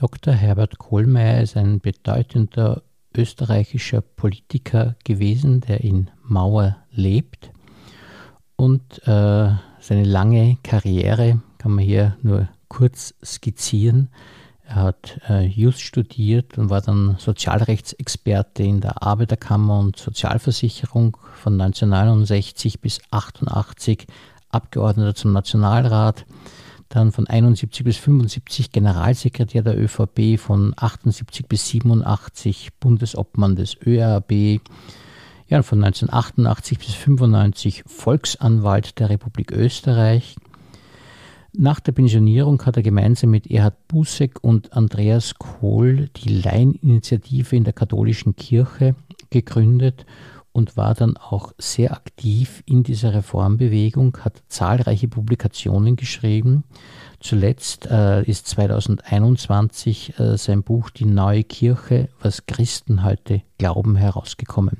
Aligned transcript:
Dr. 0.00 0.32
Herbert 0.32 0.78
Kohlmeier 0.78 1.42
ist 1.42 1.58
ein 1.58 1.78
bedeutender 1.78 2.80
österreichischer 3.14 4.00
Politiker 4.00 4.96
gewesen, 5.04 5.60
der 5.60 5.82
in 5.84 6.10
Mauer 6.22 6.78
lebt. 6.90 7.50
Und 8.56 9.06
äh, 9.06 9.50
seine 9.78 10.04
lange 10.04 10.56
Karriere 10.62 11.42
kann 11.58 11.72
man 11.72 11.84
hier 11.84 12.16
nur 12.22 12.48
kurz 12.68 13.12
skizzieren. 13.22 14.08
Er 14.64 14.76
hat 14.76 15.20
äh, 15.28 15.44
Just 15.44 15.82
studiert 15.82 16.56
und 16.56 16.70
war 16.70 16.80
dann 16.80 17.16
Sozialrechtsexperte 17.18 18.62
in 18.62 18.80
der 18.80 19.02
Arbeiterkammer 19.02 19.80
und 19.80 19.98
Sozialversicherung 19.98 21.18
von 21.34 21.60
1969 21.60 22.80
bis 22.80 23.00
1988 23.10 24.06
Abgeordneter 24.48 25.14
zum 25.14 25.34
Nationalrat, 25.34 26.24
dann 26.90 27.12
von 27.12 27.26
71 27.26 27.84
bis 27.84 27.96
75 27.96 28.72
Generalsekretär 28.72 29.62
der 29.62 29.78
ÖVP, 29.78 30.38
von 30.38 30.74
78 30.76 31.46
bis 31.46 31.68
87 31.68 32.70
Bundesobmann 32.78 33.56
des 33.56 33.76
ÖRB, 33.86 34.60
ja, 35.48 35.62
von 35.62 35.82
1988 35.82 36.78
bis 36.78 36.94
95 36.94 37.84
Volksanwalt 37.86 38.98
der 38.98 39.08
Republik 39.08 39.52
Österreich. 39.52 40.36
Nach 41.52 41.80
der 41.80 41.92
Pensionierung 41.92 42.64
hat 42.64 42.76
er 42.76 42.82
gemeinsam 42.82 43.30
mit 43.30 43.50
Erhard 43.50 43.88
Busek 43.88 44.42
und 44.42 44.72
Andreas 44.72 45.36
Kohl 45.36 46.08
die 46.16 46.40
Laieninitiative 46.40 47.56
in 47.56 47.64
der 47.64 47.72
katholischen 47.72 48.36
Kirche 48.36 48.94
gegründet 49.30 50.06
und 50.60 50.76
war 50.76 50.94
dann 50.94 51.16
auch 51.16 51.52
sehr 51.56 51.92
aktiv 51.92 52.62
in 52.66 52.82
dieser 52.82 53.14
Reformbewegung, 53.14 54.18
hat 54.20 54.42
zahlreiche 54.48 55.08
Publikationen 55.08 55.96
geschrieben. 55.96 56.64
Zuletzt 57.18 57.86
äh, 57.86 58.22
ist 58.24 58.46
2021 58.48 60.18
äh, 60.18 60.36
sein 60.36 60.62
Buch 60.62 60.90
Die 60.90 61.06
neue 61.06 61.44
Kirche, 61.44 62.10
was 62.20 62.44
Christen 62.44 63.04
heute 63.04 63.40
glauben, 63.56 63.96
herausgekommen. 63.96 64.76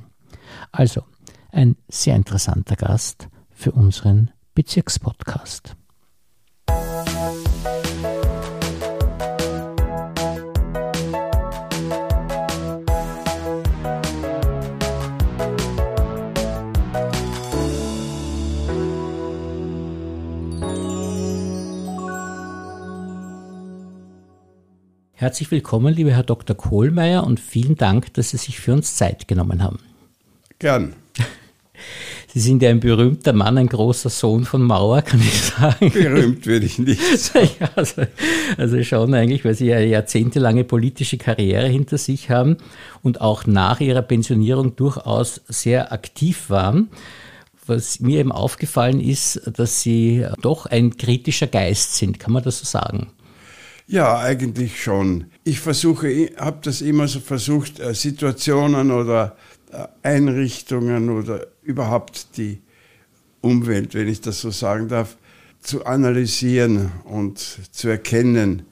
Also 0.71 1.03
ein 1.51 1.77
sehr 1.89 2.15
interessanter 2.15 2.77
Gast 2.77 3.29
für 3.51 3.73
unseren 3.73 4.31
Bezirkspodcast. 4.55 5.77
Herzlich 25.21 25.51
willkommen, 25.51 25.93
lieber 25.93 26.13
Herr 26.13 26.23
Dr. 26.23 26.57
Kohlmeier, 26.57 27.25
und 27.25 27.41
vielen 27.41 27.77
Dank, 27.77 28.15
dass 28.15 28.31
Sie 28.31 28.39
sich 28.39 28.59
für 28.59 28.73
uns 28.73 28.97
Zeit 28.97 29.29
genommen 29.29 29.63
haben. 29.63 29.79
Gern. 30.59 30.95
Sie 32.29 32.41
sind 32.41 32.63
ja 32.63 32.71
ein 32.71 32.81
berühmter 32.81 33.35
Mann, 33.35 33.59
ein 33.59 33.67
großer 33.67 34.09
Sohn 34.09 34.47
von 34.47 34.63
Mauer, 34.63 35.03
kann 35.03 35.21
ich 35.21 35.39
sagen. 35.43 35.93
Berühmt 35.93 36.47
würde 36.47 36.65
ich 36.65 36.79
nicht 36.79 37.03
ja, 37.35 37.69
also, 37.77 38.05
also, 38.57 38.83
schon 38.83 39.13
eigentlich, 39.13 39.45
weil 39.45 39.55
Sie 39.55 39.71
eine 39.75 39.89
jahrzehntelange 39.89 40.65
politische 40.65 41.19
Karriere 41.19 41.69
hinter 41.69 41.99
sich 41.99 42.31
haben 42.31 42.57
und 43.03 43.21
auch 43.21 43.45
nach 43.45 43.81
Ihrer 43.81 44.01
Pensionierung 44.01 44.75
durchaus 44.75 45.43
sehr 45.49 45.93
aktiv 45.93 46.49
waren. 46.49 46.89
Was 47.67 48.01
mir 48.01 48.21
eben 48.21 48.33
aufgefallen 48.33 49.01
ist, 49.01 49.43
dass 49.55 49.83
Sie 49.83 50.25
doch 50.41 50.65
ein 50.65 50.97
kritischer 50.97 51.47
Geist 51.47 51.97
sind. 51.97 52.19
Kann 52.19 52.33
man 52.33 52.43
das 52.43 52.61
so 52.61 52.65
sagen? 52.65 53.09
Ja, 53.91 54.21
eigentlich 54.21 54.81
schon. 54.81 55.25
Ich 55.43 55.59
versuche, 55.59 56.31
habe 56.37 56.59
das 56.63 56.81
immer 56.81 57.09
so 57.09 57.19
versucht, 57.19 57.81
äh, 57.81 57.93
Situationen 57.93 58.93
oder 58.93 59.37
äh, 59.73 59.85
Einrichtungen 60.05 61.11
oder 61.11 61.49
überhaupt 61.65 62.37
die 62.37 62.61
Umwelt, 63.41 63.95
wenn 63.95 64.07
ich 64.07 64.21
das 64.21 64.43
so 64.43 64.53
sagen 64.53 64.87
darf, 64.87 65.17
zu 65.61 65.87
analysieren 65.87 66.93
und 67.03 67.41
zu 67.73 67.89
erkennen, 67.89 68.63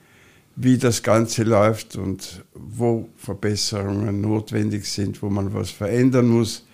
wie 0.55 0.79
das 0.79 1.03
Ganze 1.03 1.43
läuft 1.43 1.97
und 1.97 2.45
wo 2.55 3.09
Verbesserungen 3.17 4.21
notwendig 4.21 4.85
sind, 4.85 5.21
wo 5.21 5.31
man 5.31 5.53
was 5.53 5.73
verändern 5.73 6.29
muss 6.29 6.65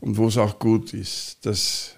und 0.00 0.16
wo 0.16 0.28
es 0.28 0.38
auch 0.38 0.58
gut 0.58 0.94
ist. 0.94 1.36
Das 1.42 1.96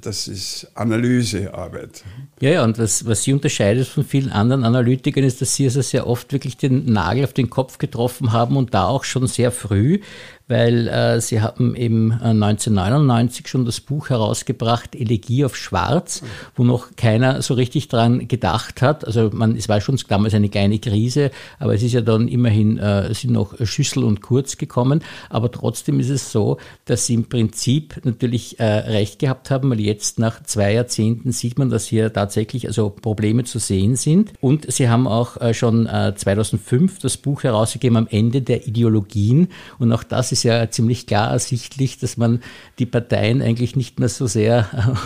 das 0.00 0.28
ist 0.28 0.70
Analysearbeit. 0.74 2.04
Ja, 2.40 2.50
ja, 2.50 2.64
und 2.64 2.78
was, 2.78 3.06
was 3.06 3.22
Sie 3.22 3.32
unterscheidet 3.32 3.86
von 3.86 4.04
vielen 4.04 4.30
anderen 4.30 4.64
Analytikern 4.64 5.24
ist, 5.24 5.40
dass 5.40 5.54
Sie 5.54 5.64
also 5.64 5.82
sehr 5.82 6.06
oft 6.06 6.32
wirklich 6.32 6.56
den 6.56 6.86
Nagel 6.86 7.24
auf 7.24 7.32
den 7.32 7.50
Kopf 7.50 7.78
getroffen 7.78 8.32
haben 8.32 8.56
und 8.56 8.74
da 8.74 8.86
auch 8.86 9.04
schon 9.04 9.26
sehr 9.26 9.52
früh 9.52 10.00
weil 10.48 10.88
äh, 10.88 11.20
sie 11.20 11.40
haben 11.40 11.74
eben 11.76 12.12
1999 12.12 13.44
äh, 13.44 13.48
schon 13.48 13.64
das 13.64 13.80
Buch 13.80 14.10
herausgebracht, 14.10 14.94
Elegie 14.94 15.44
auf 15.44 15.56
Schwarz, 15.56 16.22
wo 16.56 16.64
noch 16.64 16.96
keiner 16.96 17.42
so 17.42 17.54
richtig 17.54 17.88
dran 17.88 18.28
gedacht 18.28 18.82
hat. 18.82 19.06
Also 19.06 19.30
man, 19.32 19.56
es 19.56 19.68
war 19.68 19.80
schon 19.80 19.98
damals 20.08 20.34
eine 20.34 20.48
kleine 20.48 20.78
Krise, 20.78 21.30
aber 21.58 21.74
es 21.74 21.82
ist 21.82 21.92
ja 21.92 22.00
dann 22.00 22.28
immerhin, 22.28 22.78
äh, 22.78 23.12
sind 23.14 23.32
noch 23.32 23.54
Schüssel 23.64 24.04
und 24.04 24.20
Kurz 24.20 24.56
gekommen. 24.56 25.02
Aber 25.30 25.50
trotzdem 25.50 26.00
ist 26.00 26.08
es 26.08 26.32
so, 26.32 26.58
dass 26.84 27.06
sie 27.06 27.14
im 27.14 27.28
Prinzip 27.28 28.00
natürlich 28.04 28.58
äh, 28.58 28.64
recht 28.64 29.18
gehabt 29.18 29.50
haben, 29.50 29.70
weil 29.70 29.80
jetzt 29.80 30.18
nach 30.18 30.42
zwei 30.42 30.72
Jahrzehnten 30.72 31.32
sieht 31.32 31.58
man, 31.58 31.70
dass 31.70 31.86
hier 31.86 32.12
tatsächlich 32.12 32.66
also 32.66 32.90
Probleme 32.90 33.44
zu 33.44 33.58
sehen 33.58 33.96
sind. 33.96 34.32
Und 34.40 34.70
sie 34.72 34.88
haben 34.88 35.06
auch 35.06 35.40
äh, 35.40 35.54
schon 35.54 35.86
äh, 35.86 36.14
2005 36.14 36.98
das 36.98 37.16
Buch 37.16 37.44
herausgegeben 37.44 37.96
am 37.96 38.08
Ende 38.10 38.42
der 38.42 38.66
Ideologien. 38.66 39.48
Und 39.78 39.92
auch 39.92 40.02
das 40.02 40.31
ist 40.32 40.42
ja 40.42 40.70
ziemlich 40.70 41.06
klar 41.06 41.30
ersichtlich, 41.30 41.98
dass 41.98 42.16
man 42.16 42.40
die 42.78 42.86
Parteien 42.86 43.42
eigentlich 43.42 43.76
nicht 43.76 44.00
mehr 44.00 44.08
so 44.08 44.26
sehr 44.26 44.96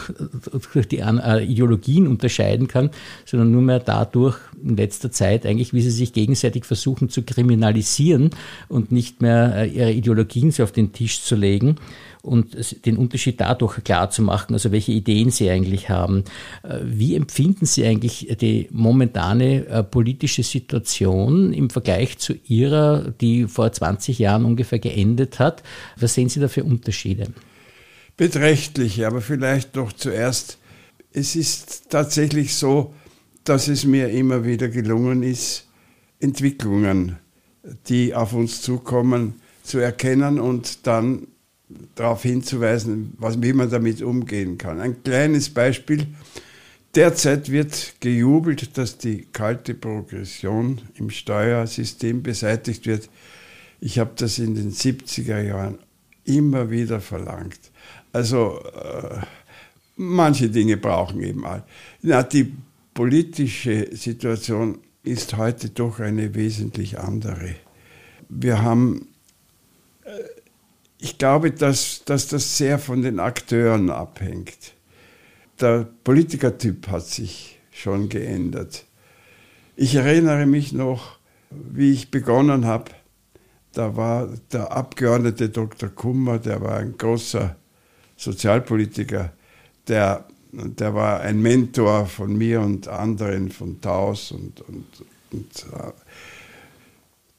durch 0.72 0.88
die 0.88 0.98
äh, 0.98 1.44
Ideologien 1.44 2.06
unterscheiden 2.06 2.68
kann, 2.68 2.90
sondern 3.24 3.50
nur 3.50 3.62
mehr 3.62 3.80
dadurch 3.80 4.38
in 4.62 4.76
letzter 4.76 5.10
Zeit 5.10 5.44
eigentlich, 5.44 5.72
wie 5.72 5.82
sie 5.82 5.90
sich 5.90 6.12
gegenseitig 6.12 6.64
versuchen 6.64 7.08
zu 7.08 7.22
kriminalisieren 7.22 8.30
und 8.68 8.92
nicht 8.92 9.20
mehr 9.20 9.54
äh, 9.56 9.68
ihre 9.68 9.92
Ideologien 9.92 10.50
so 10.50 10.62
auf 10.62 10.72
den 10.72 10.92
Tisch 10.92 11.22
zu 11.22 11.36
legen 11.36 11.76
und 12.26 12.84
den 12.84 12.96
Unterschied 12.96 13.40
dadurch 13.40 13.82
klar 13.84 14.10
zu 14.10 14.22
machen, 14.22 14.52
also 14.52 14.72
welche 14.72 14.92
Ideen 14.92 15.30
Sie 15.30 15.48
eigentlich 15.48 15.88
haben. 15.88 16.24
Äh, 16.62 16.78
wie 16.82 17.14
empfinden 17.14 17.66
Sie 17.66 17.86
eigentlich 17.86 18.36
die 18.40 18.68
momentane 18.70 19.66
äh, 19.66 19.82
politische 19.82 20.42
Situation 20.42 21.52
im 21.52 21.70
Vergleich 21.70 22.18
zu 22.18 22.34
Ihrer, 22.46 23.12
die 23.20 23.46
vor 23.46 23.72
20 23.72 24.18
Jahren 24.18 24.44
ungefähr 24.44 24.78
geendet 24.78 25.38
hat? 25.38 25.62
Was 25.96 26.14
sehen 26.14 26.28
Sie 26.28 26.40
da 26.40 26.48
für 26.48 26.64
Unterschiede? 26.64 27.28
Beträchtliche, 28.16 29.06
aber 29.06 29.20
vielleicht 29.20 29.76
doch 29.76 29.92
zuerst. 29.92 30.58
Es 31.12 31.36
ist 31.36 31.90
tatsächlich 31.90 32.54
so, 32.54 32.94
dass 33.44 33.68
es 33.68 33.84
mir 33.84 34.10
immer 34.10 34.44
wieder 34.44 34.68
gelungen 34.68 35.22
ist, 35.22 35.66
Entwicklungen, 36.18 37.16
die 37.88 38.14
auf 38.14 38.32
uns 38.32 38.62
zukommen, 38.62 39.40
zu 39.62 39.78
erkennen 39.78 40.40
und 40.40 40.86
dann 40.86 41.26
darauf 41.94 42.22
hinzuweisen, 42.22 43.14
was, 43.18 43.40
wie 43.42 43.52
man 43.52 43.70
damit 43.70 44.02
umgehen 44.02 44.58
kann. 44.58 44.80
Ein 44.80 45.02
kleines 45.02 45.50
Beispiel. 45.50 46.06
Derzeit 46.94 47.50
wird 47.50 47.96
gejubelt, 48.00 48.78
dass 48.78 48.96
die 48.96 49.26
kalte 49.32 49.74
Progression 49.74 50.80
im 50.94 51.10
Steuersystem 51.10 52.22
beseitigt 52.22 52.86
wird. 52.86 53.10
Ich 53.80 53.98
habe 53.98 54.12
das 54.16 54.38
in 54.38 54.54
den 54.54 54.72
70er 54.72 55.40
Jahren 55.42 55.78
immer 56.24 56.70
wieder 56.70 57.00
verlangt. 57.00 57.60
Also 58.12 58.62
äh, 58.64 59.20
manche 59.96 60.48
Dinge 60.48 60.76
brauchen 60.76 61.22
eben 61.22 61.44
all. 61.44 61.64
Die 62.02 62.52
politische 62.94 63.94
Situation 63.94 64.78
ist 65.02 65.36
heute 65.36 65.68
doch 65.68 66.00
eine 66.00 66.34
wesentlich 66.34 66.98
andere. 66.98 67.54
Wir 68.28 68.62
haben 68.62 69.08
äh, 70.04 70.10
ich 70.98 71.18
glaube, 71.18 71.50
dass, 71.50 72.04
dass 72.04 72.28
das 72.28 72.56
sehr 72.56 72.78
von 72.78 73.02
den 73.02 73.20
Akteuren 73.20 73.90
abhängt. 73.90 74.74
Der 75.60 75.86
Politikertyp 76.04 76.88
hat 76.88 77.06
sich 77.06 77.58
schon 77.70 78.08
geändert. 78.08 78.84
Ich 79.74 79.94
erinnere 79.94 80.46
mich 80.46 80.72
noch, 80.72 81.18
wie 81.50 81.92
ich 81.92 82.10
begonnen 82.10 82.64
habe, 82.64 82.90
da 83.72 83.94
war 83.94 84.28
der 84.52 84.72
Abgeordnete 84.72 85.50
Dr. 85.50 85.90
Kummer, 85.90 86.38
der 86.38 86.62
war 86.62 86.78
ein 86.78 86.96
großer 86.96 87.56
Sozialpolitiker, 88.16 89.32
der, 89.86 90.26
der 90.50 90.94
war 90.94 91.20
ein 91.20 91.42
Mentor 91.42 92.06
von 92.06 92.36
mir 92.36 92.62
und 92.62 92.88
anderen 92.88 93.50
von 93.50 93.80
Taus 93.82 94.32
und, 94.32 94.62
und, 94.62 94.86
und 95.30 95.66
äh, 95.74 95.92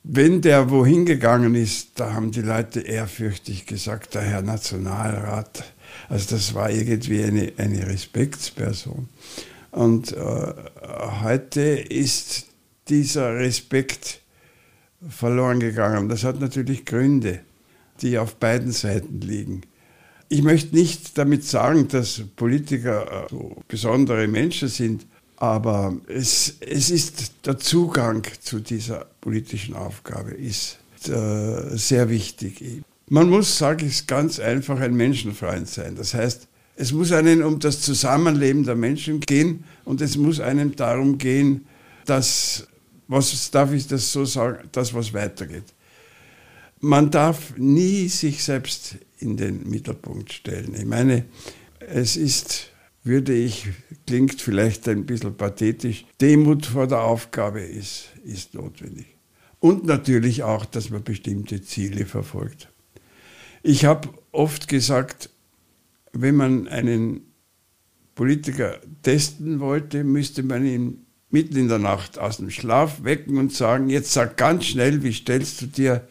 wenn 0.09 0.41
der 0.41 0.69
wohin 0.69 1.05
gegangen 1.05 1.55
ist, 1.55 1.99
da 1.99 2.13
haben 2.13 2.31
die 2.31 2.41
Leute 2.41 2.79
ehrfürchtig 2.79 3.65
gesagt, 3.65 4.15
der 4.15 4.21
Herr 4.21 4.41
Nationalrat. 4.41 5.65
Also 6.07 6.35
das 6.35 6.53
war 6.53 6.69
irgendwie 6.69 7.23
eine, 7.23 7.51
eine 7.57 7.87
Respektsperson. 7.87 9.09
Und 9.71 10.13
äh, 10.13 10.53
heute 11.23 11.61
ist 11.61 12.47
dieser 12.87 13.35
Respekt 13.35 14.21
verloren 15.09 15.59
gegangen. 15.59 16.07
Das 16.07 16.23
hat 16.23 16.39
natürlich 16.39 16.85
Gründe, 16.85 17.41
die 18.01 18.17
auf 18.17 18.35
beiden 18.35 18.71
Seiten 18.71 19.19
liegen. 19.19 19.61
Ich 20.29 20.41
möchte 20.41 20.75
nicht 20.75 21.17
damit 21.17 21.43
sagen, 21.43 21.87
dass 21.89 22.21
Politiker 22.35 23.25
äh, 23.25 23.29
so 23.29 23.57
besondere 23.67 24.27
Menschen 24.27 24.69
sind, 24.69 25.05
aber 25.37 25.95
es, 26.07 26.55
es 26.59 26.89
ist 26.89 27.45
der 27.45 27.57
Zugang 27.57 28.23
zu 28.41 28.59
dieser 28.59 29.05
politischen 29.21 29.75
Aufgabe 29.75 30.31
ist 30.31 30.79
äh, 31.07 31.77
sehr 31.77 32.09
wichtig. 32.09 32.83
Man 33.07 33.29
muss, 33.29 33.57
sage 33.57 33.85
ich 33.85 34.07
ganz 34.07 34.39
einfach, 34.39 34.79
ein 34.79 34.95
Menschenfreund 34.95 35.69
sein. 35.69 35.95
Das 35.95 36.13
heißt, 36.13 36.47
es 36.75 36.91
muss 36.91 37.11
einem 37.11 37.43
um 37.45 37.59
das 37.59 37.81
Zusammenleben 37.81 38.63
der 38.63 38.75
Menschen 38.75 39.19
gehen 39.19 39.63
und 39.85 40.01
es 40.01 40.17
muss 40.17 40.39
einem 40.39 40.75
darum 40.75 41.17
gehen, 41.17 41.67
dass, 42.05 42.67
was 43.07 43.51
darf 43.51 43.71
ich 43.73 43.87
das 43.87 44.11
so 44.11 44.25
sagen, 44.25 44.67
das, 44.71 44.93
was 44.93 45.13
weitergeht. 45.13 45.63
Man 46.79 47.09
darf 47.09 47.55
nie 47.57 48.07
sich 48.09 48.43
selbst 48.43 48.97
in 49.19 49.37
den 49.37 49.69
Mittelpunkt 49.69 50.33
stellen. 50.33 50.75
Ich 50.75 50.85
meine, 50.85 51.25
es 51.79 52.15
ist, 52.15 52.69
würde 53.07 53.33
ich, 53.33 53.67
klingt 54.05 54.41
vielleicht 54.41 54.87
ein 54.87 55.05
bisschen 55.05 55.35
pathetisch, 55.35 56.05
Demut 56.21 56.65
vor 56.65 56.87
der 56.87 57.01
Aufgabe 57.01 57.61
ist, 57.61 58.09
ist 58.23 58.53
notwendig. 58.53 59.07
Und 59.59 59.85
natürlich 59.85 60.43
auch, 60.43 60.65
dass 60.65 60.89
man 60.89 61.03
bestimmte 61.03 61.61
Ziele 61.61 62.05
verfolgt. 62.05 62.69
Ich 63.63 63.85
habe 63.85 64.09
oft 64.31 64.67
gesagt, 64.67 65.29
wenn 66.13 66.35
man 66.35 66.67
einen 66.67 67.21
Politiker 68.15 68.79
testen 69.03 69.59
wollte, 69.59 70.03
müsste 70.03 70.43
man 70.43 70.65
ihn 70.65 71.05
mitten 71.29 71.57
in 71.57 71.67
der 71.67 71.79
Nacht 71.79 72.17
aus 72.17 72.37
dem 72.37 72.49
Schlaf 72.49 73.03
wecken 73.03 73.37
und 73.37 73.53
sagen, 73.53 73.89
jetzt 73.89 74.13
sag 74.13 74.37
ganz 74.37 74.65
schnell, 74.65 75.03
wie 75.03 75.13
stellst 75.13 75.61
du 75.61 75.65
dir 75.67 76.07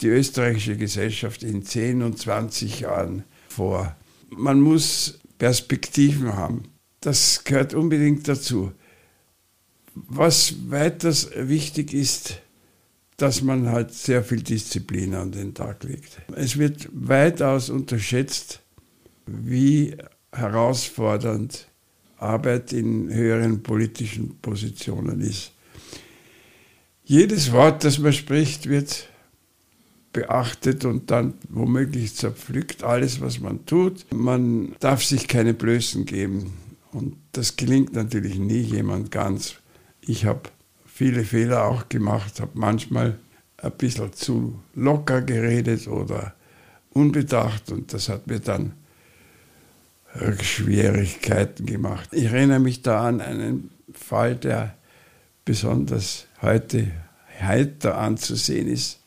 die 0.00 0.08
österreichische 0.08 0.76
Gesellschaft 0.76 1.42
in 1.42 1.62
10 1.64 2.02
und 2.02 2.18
20 2.18 2.80
Jahren 2.80 3.24
vor? 3.48 3.96
Man 4.30 4.60
muss 4.60 5.18
Perspektiven 5.40 6.34
haben. 6.34 6.64
Das 7.00 7.44
gehört 7.44 7.72
unbedingt 7.74 8.28
dazu. 8.28 8.72
Was 9.94 10.54
weiters 10.68 11.30
wichtig 11.34 11.94
ist, 11.94 12.42
dass 13.16 13.42
man 13.42 13.70
halt 13.70 13.92
sehr 13.92 14.22
viel 14.22 14.42
Disziplin 14.42 15.14
an 15.14 15.32
den 15.32 15.54
Tag 15.54 15.82
legt. 15.84 16.20
Es 16.36 16.58
wird 16.58 16.88
weitaus 16.92 17.70
unterschätzt, 17.70 18.60
wie 19.26 19.96
herausfordernd 20.30 21.66
Arbeit 22.18 22.74
in 22.74 23.12
höheren 23.12 23.62
politischen 23.62 24.38
Positionen 24.40 25.22
ist. 25.22 25.52
Jedes 27.02 27.50
Wort, 27.50 27.82
das 27.84 27.98
man 27.98 28.12
spricht, 28.12 28.68
wird 28.68 29.08
beachtet 30.12 30.84
und 30.84 31.10
dann 31.10 31.34
womöglich 31.48 32.16
zerpflückt, 32.16 32.82
alles, 32.82 33.20
was 33.20 33.40
man 33.40 33.64
tut. 33.66 34.06
Man 34.12 34.74
darf 34.80 35.04
sich 35.04 35.28
keine 35.28 35.54
Blößen 35.54 36.04
geben. 36.04 36.52
Und 36.92 37.16
das 37.32 37.56
gelingt 37.56 37.92
natürlich 37.92 38.38
nie 38.38 38.60
jemand 38.60 39.10
ganz. 39.10 39.56
Ich 40.00 40.24
habe 40.24 40.42
viele 40.86 41.24
Fehler 41.24 41.64
auch 41.64 41.88
gemacht, 41.88 42.40
habe 42.40 42.52
manchmal 42.54 43.18
ein 43.58 43.72
bisschen 43.72 44.12
zu 44.12 44.58
locker 44.74 45.22
geredet 45.22 45.86
oder 45.86 46.34
unbedacht 46.92 47.70
und 47.70 47.92
das 47.92 48.08
hat 48.08 48.26
mir 48.26 48.40
dann 48.40 48.72
Schwierigkeiten 50.42 51.66
gemacht. 51.66 52.08
Ich 52.12 52.24
erinnere 52.24 52.58
mich 52.58 52.82
da 52.82 53.06
an 53.06 53.20
einen 53.20 53.70
Fall, 53.92 54.36
der 54.36 54.74
besonders 55.44 56.26
heute 56.42 56.90
heiter 57.40 57.98
anzusehen 57.98 58.66
ist. 58.68 58.99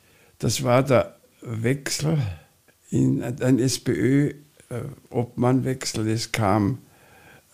Das 0.44 0.62
war 0.62 0.84
der 0.84 1.16
Wechsel 1.42 2.22
in 2.90 3.24
ein 3.24 3.60
SPÖ-Obmannwechsel. 3.60 6.10
Es 6.10 6.34
kam 6.34 6.80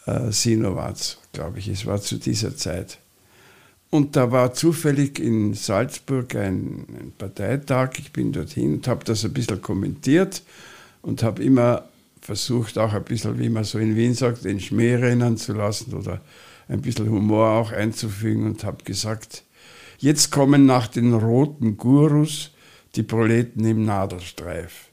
äh, 0.08 0.32
Sinowatz, 0.32 1.20
glaube 1.32 1.60
ich. 1.60 1.68
Es 1.68 1.86
war 1.86 2.02
zu 2.02 2.18
dieser 2.18 2.58
Zeit. 2.58 2.98
Und 3.92 4.16
da 4.16 4.32
war 4.32 4.56
zufällig 4.56 5.20
in 5.20 5.54
Salzburg 5.54 6.34
ein, 6.34 6.88
ein 7.00 7.14
Parteitag. 7.16 7.92
Ich 8.00 8.12
bin 8.12 8.32
dorthin 8.32 8.78
und 8.78 8.88
habe 8.88 9.06
das 9.06 9.24
ein 9.24 9.34
bisschen 9.34 9.62
kommentiert 9.62 10.42
und 11.04 11.22
habe 11.22 11.44
immer 11.44 11.88
versucht, 12.22 12.80
auch 12.80 12.94
ein 12.94 13.04
bisschen, 13.04 13.38
wie 13.38 13.50
man 13.50 13.66
so 13.66 13.78
in 13.78 13.96
Wien 13.96 14.16
sagt, 14.16 14.46
den 14.46 14.60
Schmäh 14.60 14.96
rennen 14.96 15.38
zu 15.38 15.54
lassen 15.54 15.94
oder 15.94 16.22
ein 16.68 16.82
bisschen 16.82 17.08
Humor 17.08 17.52
auch 17.52 17.72
einzufügen 17.72 18.48
und 18.48 18.64
habe 18.64 18.84
gesagt, 18.84 19.44
jetzt 20.00 20.32
kommen 20.32 20.66
nach 20.66 20.88
den 20.88 21.14
roten 21.14 21.78
Gurus 21.78 22.50
die 22.96 23.04
Proleten 23.04 23.66
im 23.66 23.86
Nadelstreif. 23.86 24.90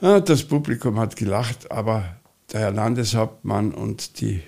Ja, 0.00 0.20
das 0.20 0.44
Publikum 0.44 0.98
hat 0.98 1.16
gelacht, 1.16 1.70
aber 1.70 2.16
der 2.52 2.60
Herr 2.60 2.70
Landeshauptmann 2.72 3.72
und 3.72 4.20
die 4.20 4.42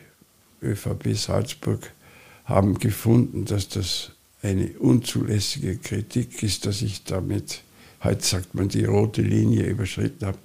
ÖVP 0.62 1.14
Salzburg 1.14 1.92
haben 2.44 2.78
gefunden, 2.78 3.44
dass 3.44 3.68
das 3.68 4.12
eine 4.42 4.70
unzulässige 4.78 5.76
Kritik 5.76 6.42
ist, 6.42 6.66
dass 6.66 6.82
ich 6.82 7.04
damit, 7.04 7.62
heute 8.02 8.24
sagt 8.24 8.54
man, 8.54 8.68
die 8.68 8.84
rote 8.84 9.22
Linie 9.22 9.66
überschritten 9.66 10.26
habe. 10.26 10.38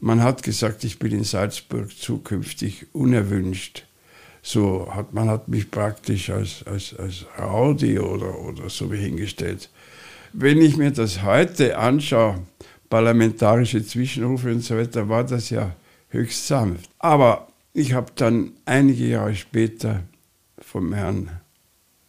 Man 0.00 0.22
hat 0.22 0.42
gesagt, 0.42 0.84
ich 0.84 0.98
bin 0.98 1.12
in 1.12 1.24
Salzburg 1.24 1.96
zukünftig 1.96 2.86
unerwünscht. 2.92 3.84
So 4.42 4.88
hat 4.94 5.12
man 5.12 5.28
hat 5.28 5.48
mich 5.48 5.70
praktisch 5.70 6.30
als, 6.30 6.64
als, 6.66 6.94
als 6.96 7.26
Rowdy 7.38 7.98
oder, 7.98 8.38
oder 8.38 8.70
so 8.70 8.92
hingestellt. 8.92 9.70
Wenn 10.32 10.60
ich 10.60 10.76
mir 10.76 10.90
das 10.90 11.22
heute 11.22 11.78
anschaue, 11.78 12.40
parlamentarische 12.90 13.84
Zwischenrufe 13.84 14.50
und 14.50 14.62
so 14.62 14.76
weiter, 14.76 15.08
war 15.08 15.24
das 15.24 15.50
ja 15.50 15.74
höchst 16.08 16.46
sanft. 16.46 16.90
Aber 16.98 17.48
ich 17.72 17.94
habe 17.94 18.12
dann 18.14 18.52
einige 18.66 19.06
Jahre 19.06 19.34
später 19.34 20.02
vom 20.58 20.92
Herrn 20.92 21.30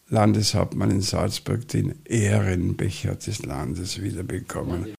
Landeshauptmann 0.10 0.92
in 0.92 1.02
Salzburg 1.02 1.68
den 1.68 1.96
Ehrenbecher 2.06 3.16
des 3.16 3.46
Landes 3.46 4.02
wiederbekommen. 4.02 4.94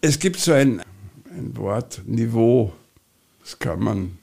Es 0.00 0.18
gibt 0.18 0.38
so 0.38 0.52
ein, 0.52 0.80
ein 1.30 1.56
Wort, 1.56 2.02
Niveau, 2.06 2.72
das 3.48 3.58
kann 3.58 3.80
man 3.80 4.18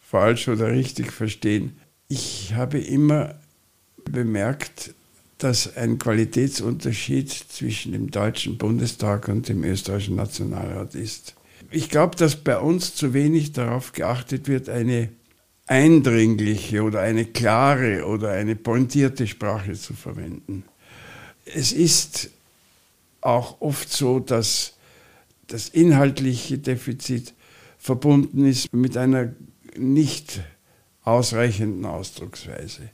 falsch 0.00 0.48
oder 0.48 0.72
richtig 0.72 1.12
verstehen. 1.12 1.78
Ich 2.08 2.54
habe 2.54 2.80
immer 2.80 3.36
bemerkt, 4.04 4.94
dass 5.38 5.76
ein 5.76 5.98
Qualitätsunterschied 5.98 7.30
zwischen 7.30 7.92
dem 7.92 8.10
Deutschen 8.10 8.58
Bundestag 8.58 9.28
und 9.28 9.48
dem 9.48 9.62
österreichischen 9.62 10.16
Nationalrat 10.16 10.96
ist. 10.96 11.36
Ich 11.70 11.88
glaube, 11.88 12.16
dass 12.16 12.34
bei 12.34 12.58
uns 12.58 12.96
zu 12.96 13.14
wenig 13.14 13.52
darauf 13.52 13.92
geachtet 13.92 14.48
wird, 14.48 14.68
eine 14.68 15.08
eindringliche 15.66 16.82
oder 16.82 17.00
eine 17.00 17.26
klare 17.26 18.06
oder 18.06 18.32
eine 18.32 18.56
pointierte 18.56 19.28
Sprache 19.28 19.74
zu 19.74 19.94
verwenden. 19.94 20.64
Es 21.44 21.70
ist 21.70 22.30
auch 23.20 23.60
oft 23.60 23.88
so, 23.88 24.18
dass 24.18 24.74
das 25.46 25.68
inhaltliche 25.68 26.58
Defizit 26.58 27.34
verbunden 27.84 28.46
ist 28.46 28.72
mit 28.72 28.96
einer 28.96 29.34
nicht 29.76 30.40
ausreichenden 31.02 31.84
Ausdrucksweise. 31.84 32.88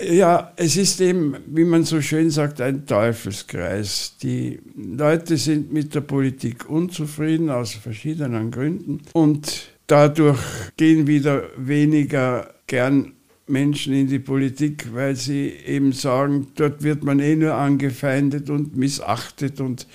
Ja, 0.00 0.52
es 0.54 0.76
ist 0.76 1.00
eben, 1.00 1.34
wie 1.46 1.64
man 1.64 1.82
so 1.82 2.00
schön 2.00 2.30
sagt, 2.30 2.60
ein 2.60 2.86
Teufelskreis. 2.86 4.16
Die 4.22 4.60
Leute 4.76 5.36
sind 5.36 5.72
mit 5.72 5.96
der 5.96 6.02
Politik 6.02 6.70
unzufrieden 6.70 7.50
aus 7.50 7.72
verschiedenen 7.72 8.52
Gründen 8.52 9.00
und 9.14 9.70
dadurch 9.88 10.38
gehen 10.76 11.08
wieder 11.08 11.42
weniger 11.56 12.54
gern 12.68 13.14
Menschen 13.48 13.94
in 13.94 14.06
die 14.06 14.20
Politik, 14.20 14.94
weil 14.94 15.16
sie 15.16 15.48
eben 15.66 15.90
sagen, 15.90 16.52
dort 16.54 16.84
wird 16.84 17.02
man 17.02 17.18
eh 17.18 17.34
nur 17.34 17.54
angefeindet 17.54 18.48
und 18.48 18.76
missachtet 18.76 19.60
und 19.60 19.88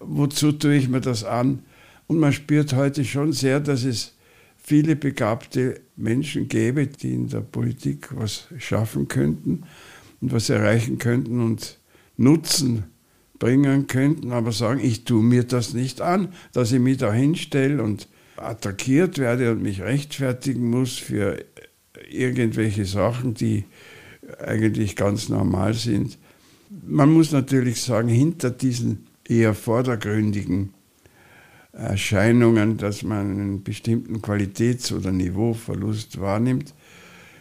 wozu 0.00 0.50
tue 0.50 0.74
ich 0.74 0.88
mir 0.88 1.00
das 1.00 1.22
an? 1.22 1.62
Und 2.06 2.18
man 2.18 2.32
spürt 2.32 2.74
heute 2.74 3.04
schon 3.04 3.32
sehr, 3.32 3.60
dass 3.60 3.84
es 3.84 4.14
viele 4.56 4.96
begabte 4.96 5.80
Menschen 5.96 6.48
gäbe, 6.48 6.86
die 6.86 7.14
in 7.14 7.28
der 7.28 7.40
Politik 7.40 8.08
was 8.12 8.48
schaffen 8.58 9.08
könnten 9.08 9.64
und 10.20 10.32
was 10.32 10.50
erreichen 10.50 10.98
könnten 10.98 11.40
und 11.40 11.78
Nutzen 12.16 12.84
bringen 13.38 13.86
könnten, 13.86 14.32
aber 14.32 14.52
sagen, 14.52 14.80
ich 14.80 15.04
tue 15.04 15.22
mir 15.22 15.44
das 15.44 15.74
nicht 15.74 16.00
an, 16.00 16.28
dass 16.52 16.72
ich 16.72 16.80
mich 16.80 16.98
da 16.98 17.12
hinstelle 17.12 17.82
und 17.82 18.08
attackiert 18.36 19.18
werde 19.18 19.52
und 19.52 19.62
mich 19.62 19.82
rechtfertigen 19.82 20.68
muss 20.70 20.96
für 20.96 21.44
irgendwelche 22.10 22.84
Sachen, 22.84 23.34
die 23.34 23.64
eigentlich 24.38 24.96
ganz 24.96 25.28
normal 25.28 25.74
sind. 25.74 26.18
Man 26.86 27.12
muss 27.12 27.32
natürlich 27.32 27.82
sagen, 27.82 28.08
hinter 28.08 28.50
diesen 28.50 29.06
eher 29.26 29.54
vordergründigen 29.54 30.73
Erscheinungen, 31.74 32.76
dass 32.76 33.02
man 33.02 33.30
einen 33.30 33.62
bestimmten 33.64 34.22
Qualitäts- 34.22 34.92
oder 34.92 35.10
Niveauverlust 35.10 36.20
wahrnimmt, 36.20 36.72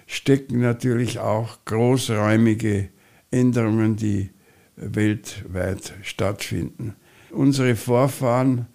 stecken 0.07 0.59
natürlich 0.59 1.19
auch 1.19 1.59
großräumige 1.65 2.89
Änderungen, 3.31 3.95
die 3.95 4.29
weltweit 4.75 5.93
stattfinden. 6.01 6.95
Unsere 7.29 7.75
Vorfahren 7.75 8.67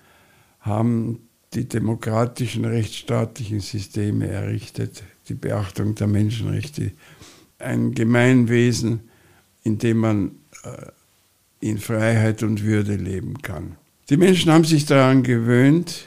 haben 0.61 1.29
die 1.55 1.69
demokratischen 1.69 2.65
rechtsstaatlichen 2.65 3.61
Systeme 3.61 4.29
errichtet, 4.29 5.03
die 5.29 5.35
Beachtung 5.35 5.95
der 5.95 6.07
Menschenrechte, 6.07 6.93
ein 7.59 7.95
Gemeinwesen, 7.95 9.09
in 9.65 9.79
dem 9.79 9.99
man 9.99 10.31
äh, 10.63 10.87
in 11.61 11.79
Freiheit 11.79 12.43
und 12.43 12.63
Würde 12.63 12.95
leben 12.97 13.43
kann. 13.43 13.77
Die 14.11 14.17
Menschen 14.17 14.51
haben 14.51 14.65
sich 14.65 14.87
daran 14.87 15.23
gewöhnt 15.23 16.07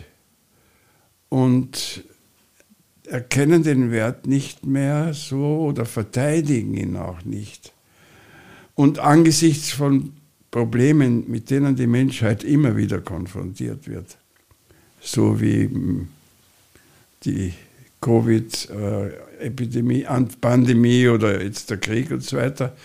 und 1.30 2.04
erkennen 3.06 3.64
den 3.64 3.92
Wert 3.92 4.26
nicht 4.26 4.66
mehr 4.66 5.14
so 5.14 5.60
oder 5.60 5.86
verteidigen 5.86 6.76
ihn 6.76 6.98
auch 6.98 7.24
nicht. 7.24 7.74
Und 8.74 9.00
angesichts 9.00 9.72
von 9.72 10.14
Problemen, 10.50 11.30
mit 11.30 11.50
denen 11.50 11.76
die 11.76 11.88
Menschheit 11.88 12.44
immer 12.44 12.76
wieder 12.76 13.00
konfrontiert 13.00 13.88
wird, 13.88 14.18
so 15.00 15.40
wie 15.40 15.66
hm, 15.66 16.08
die 17.24 17.54
Covid-Epidemie, 18.02 20.06
Pandemie 20.42 21.08
oder 21.08 21.44
jetzt 21.44 21.70
der 21.70 21.78
Krieg 21.78 22.12
und 22.12 22.24
so 22.24 22.38
weiter, 22.38 22.76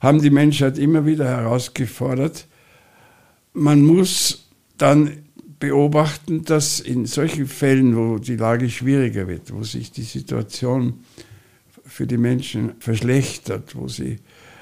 haben 0.00 0.20
die 0.20 0.30
Menschheit 0.30 0.76
immer 0.76 1.06
wieder 1.06 1.28
herausgefordert. 1.28 2.46
Man 3.52 3.82
muss 3.82 4.48
dann 4.78 5.24
beobachten, 5.58 6.44
dass 6.44 6.80
in 6.80 7.06
solchen 7.06 7.46
Fällen, 7.46 7.96
wo 7.96 8.18
die 8.18 8.36
Lage 8.36 8.70
schwieriger 8.70 9.28
wird, 9.28 9.52
wo 9.52 9.62
sich 9.62 9.92
die 9.92 10.02
Situation 10.02 11.04
für 11.84 12.06
die 12.06 12.16
Menschen 12.16 12.72
verschlechtert, 12.78 13.76
wo 13.76 13.88
sie 13.88 14.18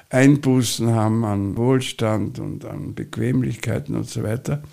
Einbußen 0.09 0.89
haben 0.89 1.23
an 1.23 1.55
Wohlstand 1.55 2.39
und 2.39 2.65
an 2.65 2.95
Bequemlichkeiten 2.95 3.95
und 3.95 4.09
so 4.09 4.23
weiter, 4.23 4.63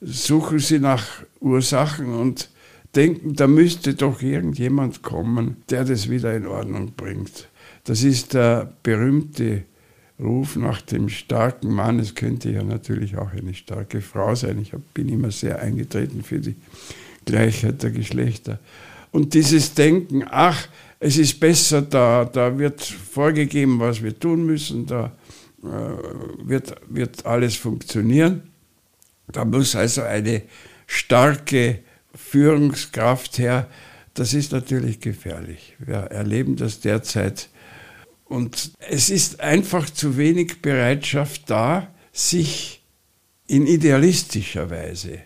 suchen 0.00 0.58
sie 0.58 0.78
nach 0.78 1.24
Ursachen 1.40 2.12
und 2.12 2.50
denken, 2.94 3.34
da 3.34 3.46
müsste 3.46 3.94
doch 3.94 4.22
irgendjemand 4.22 5.02
kommen, 5.02 5.56
der 5.70 5.84
das 5.84 6.10
wieder 6.10 6.36
in 6.36 6.46
Ordnung 6.46 6.92
bringt. 6.96 7.48
Das 7.84 8.04
ist 8.04 8.34
der 8.34 8.72
berühmte 8.82 9.64
Ruf 10.18 10.56
nach 10.56 10.80
dem 10.80 11.08
starken 11.08 11.72
Mann. 11.72 11.98
Es 11.98 12.14
könnte 12.14 12.50
ja 12.50 12.62
natürlich 12.62 13.16
auch 13.16 13.32
eine 13.32 13.54
starke 13.54 14.00
Frau 14.00 14.34
sein. 14.34 14.60
Ich 14.60 14.72
bin 14.92 15.08
immer 15.08 15.30
sehr 15.30 15.60
eingetreten 15.60 16.22
für 16.22 16.38
die 16.38 16.56
Gleichheit 17.24 17.82
der 17.82 17.90
Geschlechter. 17.90 18.58
Und 19.10 19.34
dieses 19.34 19.74
Denken, 19.74 20.24
ach, 20.28 20.68
es 21.00 21.18
ist 21.18 21.38
besser, 21.40 21.82
da, 21.82 22.24
da 22.24 22.58
wird 22.58 22.82
vorgegeben, 22.82 23.78
was 23.80 24.02
wir 24.02 24.18
tun 24.18 24.46
müssen, 24.46 24.86
da 24.86 25.12
äh, 25.62 26.48
wird, 26.48 26.74
wird 26.88 27.26
alles 27.26 27.56
funktionieren. 27.56 28.42
Da 29.30 29.44
muss 29.44 29.74
also 29.76 30.02
eine 30.02 30.42
starke 30.86 31.80
Führungskraft 32.14 33.38
her. 33.38 33.68
Das 34.14 34.34
ist 34.34 34.52
natürlich 34.52 35.00
gefährlich. 35.00 35.76
Wir 35.78 35.96
erleben 35.96 36.56
das 36.56 36.80
derzeit. 36.80 37.48
Und 38.34 38.72
es 38.80 39.10
ist 39.10 39.38
einfach 39.38 39.88
zu 39.88 40.16
wenig 40.16 40.60
Bereitschaft 40.60 41.42
da, 41.46 41.94
sich 42.12 42.82
in 43.46 43.64
idealistischer 43.64 44.70
Weise 44.70 45.20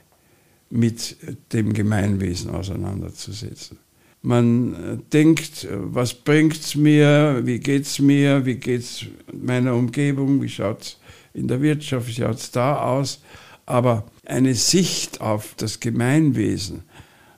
mit 0.69 1.17
dem 1.55 1.73
Gemeinwesen 1.73 2.51
auseinanderzusetzen. 2.51 3.79
Man 4.21 4.75
äh, 4.75 4.99
denkt, 5.11 5.65
äh, 5.65 5.69
was 5.71 6.13
bringt 6.13 6.61
es 6.61 6.75
mir, 6.75 7.41
wie 7.45 7.61
geht 7.61 7.87
es 7.87 7.99
mir, 7.99 8.45
wie 8.45 8.57
geht 8.57 8.83
es 8.83 9.07
meiner 9.33 9.75
Umgebung, 9.75 10.43
wie 10.43 10.51
schaut 10.51 10.83
es 10.83 10.97
in 11.33 11.49
der 11.49 11.63
Wirtschaft, 11.63 12.09
wie 12.09 12.13
schaut 12.13 12.37
es 12.37 12.51
da 12.51 12.77
aus. 12.77 13.23
Aber 13.65 14.05
eine 14.27 14.55
Sicht 14.55 15.23
auf 15.23 15.55
das 15.57 15.81
Gemeinwesen, 15.81 16.83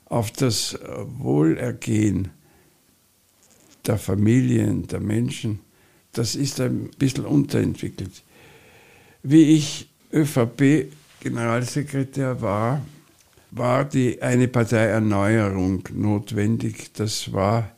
auf 0.03 0.31
das 0.31 0.77
Wohlergehen 1.05 2.31
der 3.85 3.97
Familien, 3.97 4.87
der 4.87 4.99
Menschen, 4.99 5.59
das 6.13 6.35
ist 6.35 6.59
ein 6.59 6.89
bisschen 6.97 7.25
unterentwickelt. 7.25 8.23
Wie 9.23 9.55
ich 9.55 9.87
ÖVP-Generalsekretär 10.11 12.41
war, 12.41 12.81
war 13.51 13.85
die 13.85 14.21
eine 14.21 14.47
Parteierneuerung 14.47 15.83
notwendig. 15.93 16.91
Das 16.93 17.31
war 17.33 17.71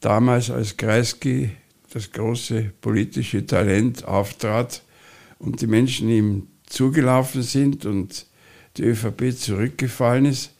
damals, 0.00 0.50
als 0.50 0.76
Kreisky 0.76 1.50
das 1.92 2.10
große 2.10 2.72
politische 2.80 3.46
Talent 3.46 4.04
auftrat 4.04 4.82
und 5.38 5.60
die 5.60 5.66
Menschen 5.66 6.08
ihm 6.08 6.48
zugelaufen 6.66 7.42
sind 7.42 7.84
und 7.84 8.26
die 8.78 8.84
ÖVP 8.84 9.36
zurückgefallen 9.36 10.24
ist, 10.24 10.54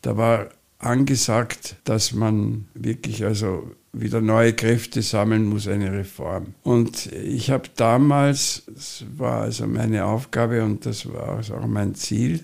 da 0.00 0.16
war 0.16 0.48
angesagt, 0.78 1.76
dass 1.84 2.12
man 2.12 2.68
wirklich 2.74 3.24
also 3.24 3.70
wieder 3.92 4.20
neue 4.20 4.52
Kräfte 4.52 5.02
sammeln 5.02 5.46
muss, 5.46 5.66
eine 5.66 5.92
Reform. 5.92 6.54
Und 6.62 7.06
ich 7.12 7.50
habe 7.50 7.68
damals, 7.76 8.62
das 8.66 9.04
war 9.16 9.42
also 9.42 9.66
meine 9.66 10.04
Aufgabe 10.04 10.62
und 10.62 10.86
das 10.86 11.12
war 11.12 11.36
also 11.36 11.54
auch 11.54 11.66
mein 11.66 11.94
Ziel, 11.94 12.40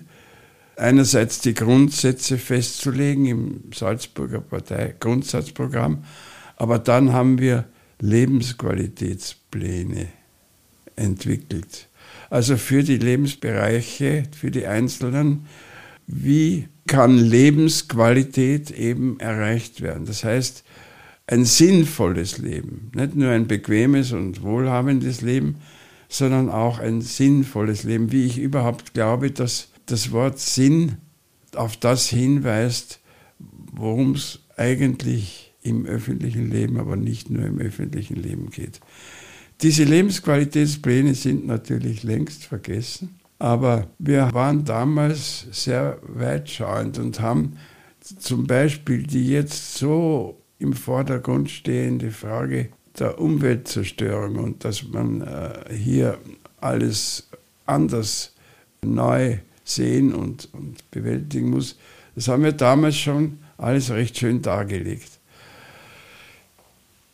einerseits 0.75 1.39
die 1.39 1.53
Grundsätze 1.53 2.37
festzulegen 2.37 3.25
im 3.25 3.63
Salzburger 3.73 4.41
Partei 4.41 4.95
Grundsatzprogramm, 4.99 6.03
aber 6.57 6.79
dann 6.79 7.13
haben 7.13 7.39
wir 7.39 7.65
Lebensqualitätspläne 7.99 10.07
entwickelt. 10.95 11.87
Also 12.29 12.57
für 12.57 12.83
die 12.83 12.97
Lebensbereiche, 12.97 14.23
für 14.37 14.51
die 14.51 14.67
Einzelnen, 14.67 15.45
wie 16.07 16.67
kann 16.87 17.17
Lebensqualität 17.17 18.71
eben 18.71 19.19
erreicht 19.19 19.81
werden? 19.81 20.05
Das 20.05 20.23
heißt, 20.23 20.63
ein 21.27 21.45
sinnvolles 21.45 22.37
Leben, 22.37 22.91
nicht 22.93 23.15
nur 23.15 23.31
ein 23.31 23.47
bequemes 23.47 24.11
und 24.11 24.43
wohlhabendes 24.43 25.21
Leben, 25.21 25.57
sondern 26.07 26.49
auch 26.49 26.79
ein 26.79 27.01
sinnvolles 27.01 27.83
Leben, 27.83 28.11
wie 28.11 28.25
ich 28.25 28.37
überhaupt 28.37 28.93
glaube, 28.93 29.31
dass 29.31 29.69
das 29.87 30.11
Wort 30.11 30.39
Sinn 30.39 30.97
auf 31.55 31.77
das 31.77 32.07
hinweist, 32.07 32.99
worum 33.39 34.13
es 34.13 34.39
eigentlich 34.55 35.53
im 35.61 35.85
öffentlichen 35.85 36.49
Leben, 36.51 36.79
aber 36.79 36.95
nicht 36.95 37.29
nur 37.29 37.45
im 37.45 37.59
öffentlichen 37.59 38.15
Leben 38.15 38.51
geht. 38.51 38.79
Diese 39.61 39.83
Lebensqualitätspläne 39.83 41.15
sind 41.15 41.47
natürlich 41.47 42.03
längst 42.03 42.45
vergessen, 42.45 43.19
aber 43.39 43.87
wir 43.97 44.29
waren 44.33 44.63
damals 44.63 45.47
sehr 45.51 45.99
weitschauend 46.03 46.99
und 46.99 47.19
haben 47.19 47.57
zum 47.99 48.45
Beispiel 48.45 49.03
die 49.03 49.27
jetzt 49.29 49.75
so 49.75 50.44
im 50.59 50.73
Vordergrund 50.73 51.49
stehende 51.49 52.11
Frage 52.11 52.69
der 52.97 53.19
Umweltzerstörung 53.19 54.37
und 54.37 54.63
dass 54.63 54.83
man 54.83 55.21
äh, 55.21 55.73
hier 55.73 56.17
alles 56.61 57.29
anders 57.65 58.33
neu 58.81 59.39
sehen 59.63 60.13
und, 60.13 60.49
und 60.53 60.89
bewältigen 60.91 61.49
muss. 61.49 61.77
Das 62.15 62.27
haben 62.27 62.43
wir 62.43 62.53
damals 62.53 62.97
schon 62.97 63.39
alles 63.57 63.91
recht 63.91 64.17
schön 64.17 64.41
dargelegt. 64.41 65.19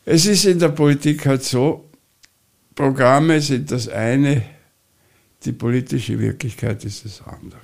Es 0.05 0.25
ist 0.25 0.45
in 0.45 0.59
der 0.59 0.69
Politik 0.69 1.25
halt 1.25 1.43
so, 1.43 1.85
Programme 2.75 3.41
sind 3.41 3.71
das 3.71 3.87
eine, 3.87 4.43
die 5.43 5.51
politische 5.51 6.19
Wirklichkeit 6.19 6.83
ist 6.85 7.05
das 7.05 7.21
andere. 7.21 7.61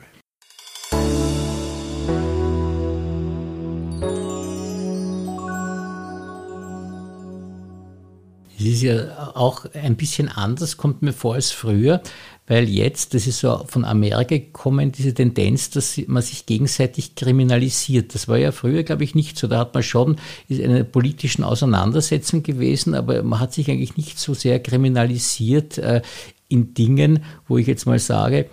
Ist 8.78 8.84
ja 8.84 9.32
auch 9.36 9.66
ein 9.74 9.96
bisschen 9.96 10.30
anders, 10.30 10.78
kommt 10.78 11.02
mir 11.02 11.14
vor 11.14 11.36
als 11.36 11.52
früher, 11.52 12.02
weil 12.48 12.70
jetzt, 12.70 13.14
das 13.14 13.28
ist 13.28 13.40
so 13.40 13.66
von 13.68 13.84
Amerika 13.84 14.38
gekommen, 14.38 14.92
diese 14.92 15.14
Tendenz, 15.14 15.70
dass 15.70 16.00
man 16.08 16.24
sich 16.24 16.46
gegenseitig 16.46 17.16
kriminalisiert. 17.16 18.16
Das 18.16 18.28
war 18.30 18.38
ja 18.38 18.54
früher, 18.54 18.84
glaube 18.84 19.04
ich, 19.04 19.16
nicht 19.16 19.38
so. 19.38 19.48
Da 19.48 19.60
hat 19.60 19.74
man 19.74 19.84
schon 19.84 20.16
in 20.48 20.64
einer 20.64 20.84
politischen 20.86 21.44
Auseinandersetzung 21.44 22.44
gewesen, 22.44 22.96
aber 22.96 23.22
man 23.24 23.40
hat 23.42 23.54
sich 23.54 23.70
eigentlich 23.70 23.98
nicht 23.98 24.18
so 24.18 24.34
sehr 24.34 24.62
kriminalisiert 24.62 25.78
äh, 25.78 26.02
in 26.48 26.74
Dingen, 26.74 27.24
wo 27.48 27.58
ich 27.58 27.68
jetzt 27.68 27.86
mal 27.86 28.00
sage, 28.00 28.50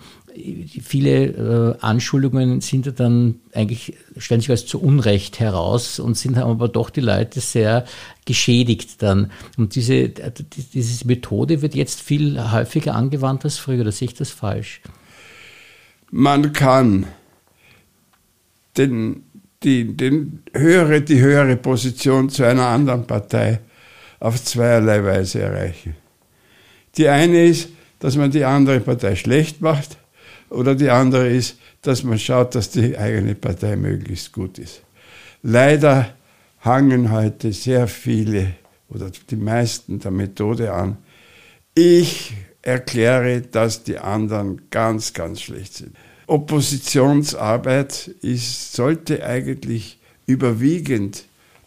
viele 0.81 1.25
äh, 1.25 1.77
Anschuldigungen 1.79 2.61
sind 2.61 2.85
ja 2.85 2.91
dann 2.91 3.39
eigentlich, 3.53 3.93
stellen 4.17 4.41
sich 4.41 4.49
als 4.49 4.65
zu 4.65 4.81
Unrecht 4.81 5.39
heraus 5.39 5.99
und 5.99 6.17
sind 6.17 6.37
aber 6.37 6.67
doch 6.67 6.89
die 6.89 7.01
Leute 7.01 7.39
sehr 7.39 7.85
geschädigt 8.25 9.01
dann. 9.01 9.31
Und 9.57 9.75
diese, 9.75 10.09
diese 10.09 11.07
Methode 11.07 11.61
wird 11.61 11.75
jetzt 11.75 12.01
viel 12.01 12.51
häufiger 12.51 12.95
angewandt 12.95 13.45
als 13.45 13.57
früher, 13.57 13.81
oder 13.81 13.91
sehe 13.91 14.09
ich 14.09 14.13
das 14.13 14.31
falsch? 14.31 14.81
Man 16.11 16.53
kann 16.53 17.07
den, 18.77 19.23
die, 19.63 19.95
den 19.95 20.43
höhere, 20.53 21.01
die 21.01 21.19
höhere 21.19 21.55
Position 21.55 22.29
zu 22.29 22.43
einer 22.43 22.67
anderen 22.67 23.07
Partei 23.07 23.61
auf 24.19 24.43
zweierlei 24.43 25.03
Weise 25.03 25.41
erreichen. 25.41 25.95
Die 26.97 27.07
eine 27.07 27.45
ist, 27.45 27.69
dass 27.99 28.15
man 28.15 28.31
die 28.31 28.45
andere 28.45 28.79
Partei 28.79 29.15
schlecht 29.15 29.61
macht, 29.61 29.97
oder 30.49 30.75
die 30.75 30.89
andere 30.89 31.29
ist, 31.29 31.57
dass 31.81 32.03
man 32.03 32.19
schaut, 32.19 32.55
dass 32.55 32.69
die 32.69 32.97
eigene 32.97 33.35
Partei 33.35 33.75
möglichst 33.75 34.31
gut 34.31 34.59
ist. 34.59 34.81
Leider 35.43 36.13
hangen 36.61 37.11
heute 37.11 37.53
sehr 37.53 37.87
viele 37.87 38.53
oder 38.89 39.11
die 39.29 39.35
meisten 39.35 39.99
der 39.99 40.11
Methode 40.11 40.73
an. 40.73 40.97
Ich 41.75 42.33
erkläre, 42.61 43.41
dass 43.41 43.83
die 43.83 43.99
anderen 43.99 44.69
ganz, 44.71 45.13
ganz 45.13 45.41
schlecht 45.41 45.75
sind. 45.75 45.95
Oppositionsarbeit 46.27 48.07
ist, 48.21 48.73
sollte 48.73 49.23
eigentlich 49.23 49.99
überwiegend 50.25 51.25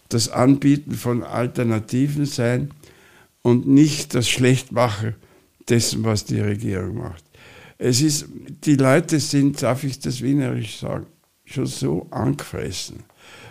das 0.09 0.29
Anbieten 0.31 0.95
von 0.95 1.23
Alternativen 1.23 2.27
sein 2.27 2.71
und 3.43 3.69
nicht 3.69 4.15
das 4.15 4.29
Schlechtmachen 4.29 5.15
dessen, 5.69 6.05
was 6.05 6.25
die 6.25 6.41
Regierung 6.41 6.97
macht. 6.97 7.28
Es 7.79 8.01
ist, 8.01 8.27
die 8.65 8.75
Leute 8.75 9.21
sind, 9.21 9.63
darf 9.63 9.85
ich 9.85 10.01
das 10.01 10.21
wienerisch 10.21 10.79
sagen, 10.81 11.07
schon 11.45 11.67
so 11.67 12.09
angefressen. 12.11 13.05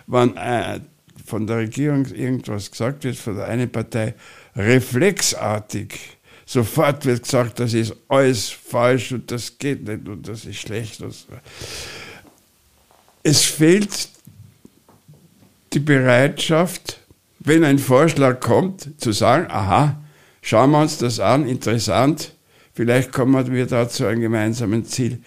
Wenn 0.06 0.36
äh, 0.36 0.80
von 1.24 1.46
der 1.46 1.58
Regierung 1.58 2.04
irgendwas 2.06 2.70
gesagt 2.70 3.04
wird, 3.04 3.16
von 3.16 3.36
der 3.36 3.46
einen 3.46 3.70
Partei, 3.70 4.14
reflexartig, 4.54 5.98
sofort 6.44 7.04
wird 7.06 7.22
gesagt, 7.22 7.58
das 7.58 7.72
ist 7.72 7.94
alles 8.08 8.50
falsch 8.50 9.12
und 9.12 9.30
das 9.30 9.58
geht 9.58 9.86
nicht 9.86 10.08
und 10.08 10.28
das 10.28 10.44
ist 10.44 10.60
schlecht. 10.60 11.02
Es 13.22 13.44
fehlt 13.44 14.08
die 15.72 15.80
Bereitschaft, 15.80 17.00
wenn 17.40 17.64
ein 17.64 17.78
Vorschlag 17.78 18.40
kommt, 18.40 18.88
zu 19.00 19.12
sagen, 19.12 19.50
aha, 19.50 20.00
schauen 20.42 20.70
wir 20.70 20.80
uns 20.80 20.98
das 20.98 21.20
an, 21.20 21.46
interessant, 21.46 22.32
Vielleicht 22.78 23.10
kommen 23.10 23.52
wir 23.52 23.66
da 23.66 23.88
zu 23.88 24.06
einem 24.06 24.20
gemeinsamen 24.20 24.84
Ziel. 24.84 25.18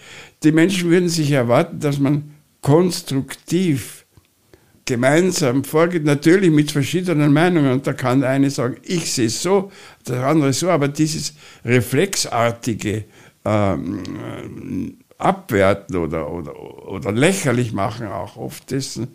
Die 0.42 0.52
Menschen 0.52 0.88
würden 0.88 1.10
sich 1.10 1.32
erwarten, 1.32 1.80
dass 1.80 1.98
man 1.98 2.32
konstruktiv 2.62 4.06
gemeinsam 4.86 5.62
vorgeht, 5.62 6.02
natürlich 6.02 6.50
mit 6.50 6.72
verschiedenen 6.72 7.30
Meinungen. 7.30 7.72
Und 7.72 7.86
da 7.86 7.92
kann 7.92 8.22
der 8.22 8.30
eine 8.30 8.48
sagen, 8.48 8.78
ich 8.84 9.12
sehe 9.12 9.26
es 9.26 9.42
so, 9.42 9.70
der 10.08 10.26
andere 10.26 10.54
so, 10.54 10.70
aber 10.70 10.88
dieses 10.88 11.34
reflexartige 11.62 13.04
ähm, 13.44 14.96
Abwerten 15.18 15.96
oder, 15.96 16.32
oder, 16.32 16.58
oder 16.88 17.12
lächerlich 17.12 17.74
machen 17.74 18.06
auch 18.06 18.38
oft 18.38 18.70
dessen, 18.70 19.08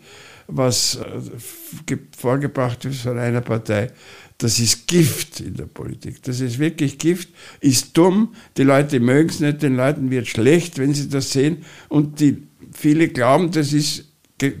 was 0.46 0.94
äh, 0.94 1.96
vorgebracht 2.16 2.84
wird 2.84 2.94
von 2.94 3.18
einer 3.18 3.40
Partei, 3.40 3.90
das 4.38 4.58
ist 4.60 4.86
Gift 4.86 5.40
in 5.40 5.54
der 5.54 5.66
Politik. 5.66 6.22
Das 6.22 6.40
ist 6.40 6.60
wirklich 6.60 6.98
Gift, 6.98 7.30
ist 7.60 7.96
dumm. 7.96 8.36
Die 8.56 8.62
Leute 8.62 9.00
mögen 9.00 9.28
es 9.28 9.40
nicht, 9.40 9.62
den 9.62 9.74
Leuten 9.74 10.12
wird 10.12 10.28
schlecht, 10.28 10.78
wenn 10.78 10.94
sie 10.94 11.08
das 11.08 11.32
sehen. 11.32 11.64
Und 11.88 12.20
die, 12.20 12.44
viele 12.72 13.08
glauben, 13.08 13.50
das 13.50 13.72
ist, 13.72 14.04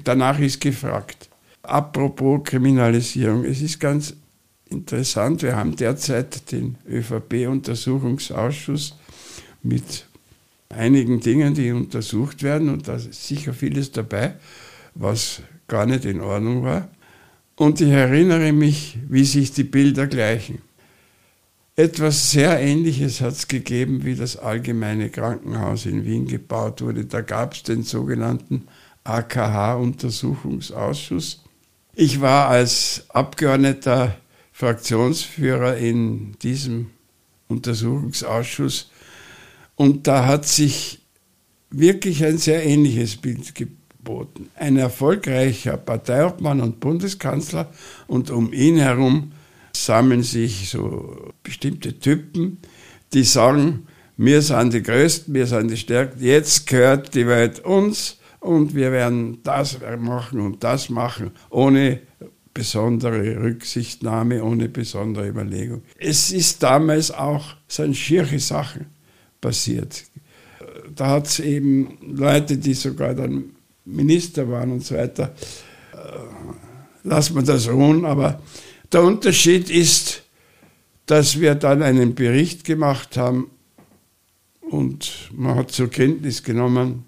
danach 0.02 0.40
ist 0.40 0.60
gefragt. 0.60 1.28
Apropos 1.62 2.40
Kriminalisierung, 2.44 3.44
es 3.44 3.62
ist 3.62 3.78
ganz 3.78 4.14
interessant, 4.68 5.42
wir 5.42 5.54
haben 5.54 5.76
derzeit 5.76 6.50
den 6.50 6.76
ÖVP-Untersuchungsausschuss 6.88 8.96
mit 9.62 10.06
einigen 10.70 11.20
Dingen, 11.20 11.54
die 11.54 11.70
untersucht 11.70 12.42
werden 12.42 12.68
und 12.68 12.88
da 12.88 12.96
ist 12.96 13.26
sicher 13.26 13.54
vieles 13.54 13.92
dabei, 13.92 14.34
was 14.94 15.40
gar 15.68 15.86
nicht 15.86 16.04
in 16.04 16.20
Ordnung 16.20 16.64
war. 16.64 16.88
Und 17.58 17.80
ich 17.80 17.90
erinnere 17.90 18.52
mich, 18.52 18.98
wie 19.08 19.24
sich 19.24 19.52
die 19.52 19.64
Bilder 19.64 20.06
gleichen. 20.06 20.62
Etwas 21.74 22.30
sehr 22.30 22.60
Ähnliches 22.60 23.20
hat 23.20 23.32
es 23.32 23.48
gegeben, 23.48 24.04
wie 24.04 24.14
das 24.14 24.36
Allgemeine 24.36 25.10
Krankenhaus 25.10 25.84
in 25.84 26.04
Wien 26.04 26.28
gebaut 26.28 26.82
wurde. 26.82 27.04
Da 27.04 27.20
gab 27.20 27.54
es 27.54 27.64
den 27.64 27.82
sogenannten 27.82 28.68
AKH-Untersuchungsausschuss. 29.02 31.42
Ich 31.96 32.20
war 32.20 32.46
als 32.46 33.06
Abgeordneter 33.08 34.16
Fraktionsführer 34.52 35.78
in 35.78 36.38
diesem 36.38 36.90
Untersuchungsausschuss 37.48 38.92
und 39.74 40.06
da 40.06 40.26
hat 40.26 40.46
sich 40.46 41.00
wirklich 41.70 42.24
ein 42.24 42.38
sehr 42.38 42.64
ähnliches 42.64 43.16
Bild 43.16 43.56
ge 43.56 43.66
geboten. 44.08 44.48
Ein 44.54 44.76
erfolgreicher 44.78 45.76
Parteiobmann 45.76 46.60
und 46.60 46.80
Bundeskanzler 46.80 47.68
und 48.06 48.30
um 48.30 48.52
ihn 48.52 48.78
herum 48.78 49.32
sammeln 49.72 50.22
sich 50.22 50.70
so 50.70 51.32
bestimmte 51.42 51.98
Typen, 51.98 52.58
die 53.12 53.22
sagen, 53.22 53.86
wir 54.16 54.42
sind 54.42 54.72
die 54.72 54.82
Größten, 54.82 55.34
wir 55.34 55.46
sind 55.46 55.70
die 55.70 55.76
Stärksten, 55.76 56.24
jetzt 56.24 56.66
gehört 56.66 57.14
die 57.14 57.26
Welt 57.26 57.60
uns 57.60 58.18
und 58.40 58.74
wir 58.74 58.92
werden 58.92 59.40
das 59.42 59.78
machen 59.98 60.40
und 60.40 60.64
das 60.64 60.88
machen, 60.88 61.30
ohne 61.50 62.00
besondere 62.54 63.40
Rücksichtnahme, 63.40 64.42
ohne 64.42 64.68
besondere 64.68 65.28
Überlegung. 65.28 65.82
Es 65.98 66.32
ist 66.32 66.62
damals 66.62 67.10
auch 67.10 67.44
so 67.68 67.92
schierige 67.92 68.40
Sachen 68.40 68.86
passiert. 69.40 70.04
Da 70.96 71.10
hat 71.10 71.26
es 71.26 71.38
eben 71.38 71.98
Leute, 72.02 72.56
die 72.56 72.74
sogar 72.74 73.14
dann 73.14 73.50
Minister 73.88 74.48
waren 74.50 74.72
und 74.72 74.84
so 74.84 74.94
weiter, 74.94 75.34
äh, 75.92 77.08
lassen 77.08 77.34
wir 77.34 77.42
das 77.42 77.68
ruhen. 77.68 78.04
Aber 78.04 78.40
der 78.92 79.02
Unterschied 79.02 79.70
ist, 79.70 80.22
dass 81.06 81.40
wir 81.40 81.54
dann 81.54 81.82
einen 81.82 82.14
Bericht 82.14 82.64
gemacht 82.64 83.16
haben 83.16 83.50
und 84.60 85.30
man 85.32 85.56
hat 85.56 85.70
zur 85.70 85.88
Kenntnis 85.88 86.42
genommen, 86.42 87.06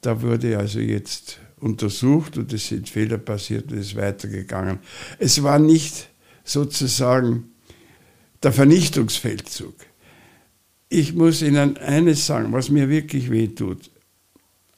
da 0.00 0.20
wurde 0.22 0.58
also 0.58 0.80
jetzt 0.80 1.38
untersucht 1.60 2.36
und 2.36 2.52
es 2.52 2.68
sind 2.68 2.88
Fehler 2.88 3.18
passiert 3.18 3.70
und 3.70 3.78
es 3.78 3.88
ist 3.88 3.96
weitergegangen. 3.96 4.78
Es 5.18 5.42
war 5.42 5.58
nicht 5.58 6.08
sozusagen 6.44 7.52
der 8.42 8.52
Vernichtungsfeldzug. 8.52 9.74
Ich 10.88 11.14
muss 11.14 11.42
Ihnen 11.42 11.76
eines 11.76 12.26
sagen, 12.26 12.52
was 12.52 12.70
mir 12.70 12.88
wirklich 12.88 13.30
wehtut 13.30 13.90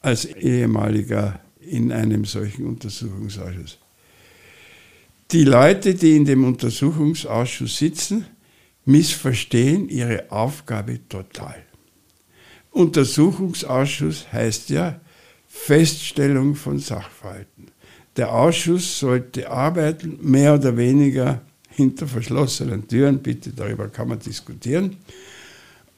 als 0.00 0.24
ehemaliger 0.24 1.40
in 1.60 1.92
einem 1.92 2.24
solchen 2.24 2.66
Untersuchungsausschuss. 2.66 3.78
Die 5.30 5.44
Leute, 5.44 5.94
die 5.94 6.16
in 6.16 6.24
dem 6.24 6.44
Untersuchungsausschuss 6.44 7.78
sitzen, 7.78 8.26
missverstehen 8.84 9.88
ihre 9.88 10.30
Aufgabe 10.30 11.00
total. 11.08 11.62
Untersuchungsausschuss 12.72 14.32
heißt 14.32 14.70
ja 14.70 15.00
Feststellung 15.46 16.54
von 16.54 16.78
Sachverhalten. 16.78 17.66
Der 18.16 18.32
Ausschuss 18.32 18.98
sollte 18.98 19.50
arbeiten, 19.50 20.18
mehr 20.20 20.54
oder 20.54 20.76
weniger 20.76 21.42
hinter 21.68 22.06
verschlossenen 22.06 22.88
Türen, 22.88 23.20
bitte 23.22 23.50
darüber 23.50 23.88
kann 23.88 24.08
man 24.08 24.18
diskutieren, 24.18 24.96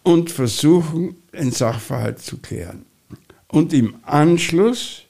und 0.02 0.30
versuchen, 0.30 1.16
einen 1.32 1.52
Sachverhalt 1.52 2.18
zu 2.18 2.38
klären 2.38 2.84
und 3.52 3.72
im 3.72 3.94
Anschluss 4.02 5.02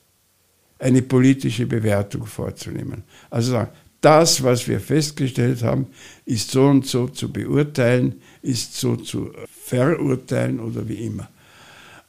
eine 0.78 1.00
politische 1.00 1.64
Bewertung 1.64 2.26
vorzunehmen. 2.26 3.04
Also 3.30 3.52
sagen, 3.52 3.70
das, 4.00 4.42
was 4.42 4.66
wir 4.66 4.80
festgestellt 4.80 5.62
haben, 5.62 5.86
ist 6.26 6.50
so 6.50 6.64
und 6.64 6.86
so 6.86 7.06
zu 7.06 7.32
beurteilen, 7.32 8.20
ist 8.42 8.74
so 8.74 8.96
zu 8.96 9.30
verurteilen 9.48 10.58
oder 10.58 10.86
wie 10.88 11.06
immer. 11.06 11.28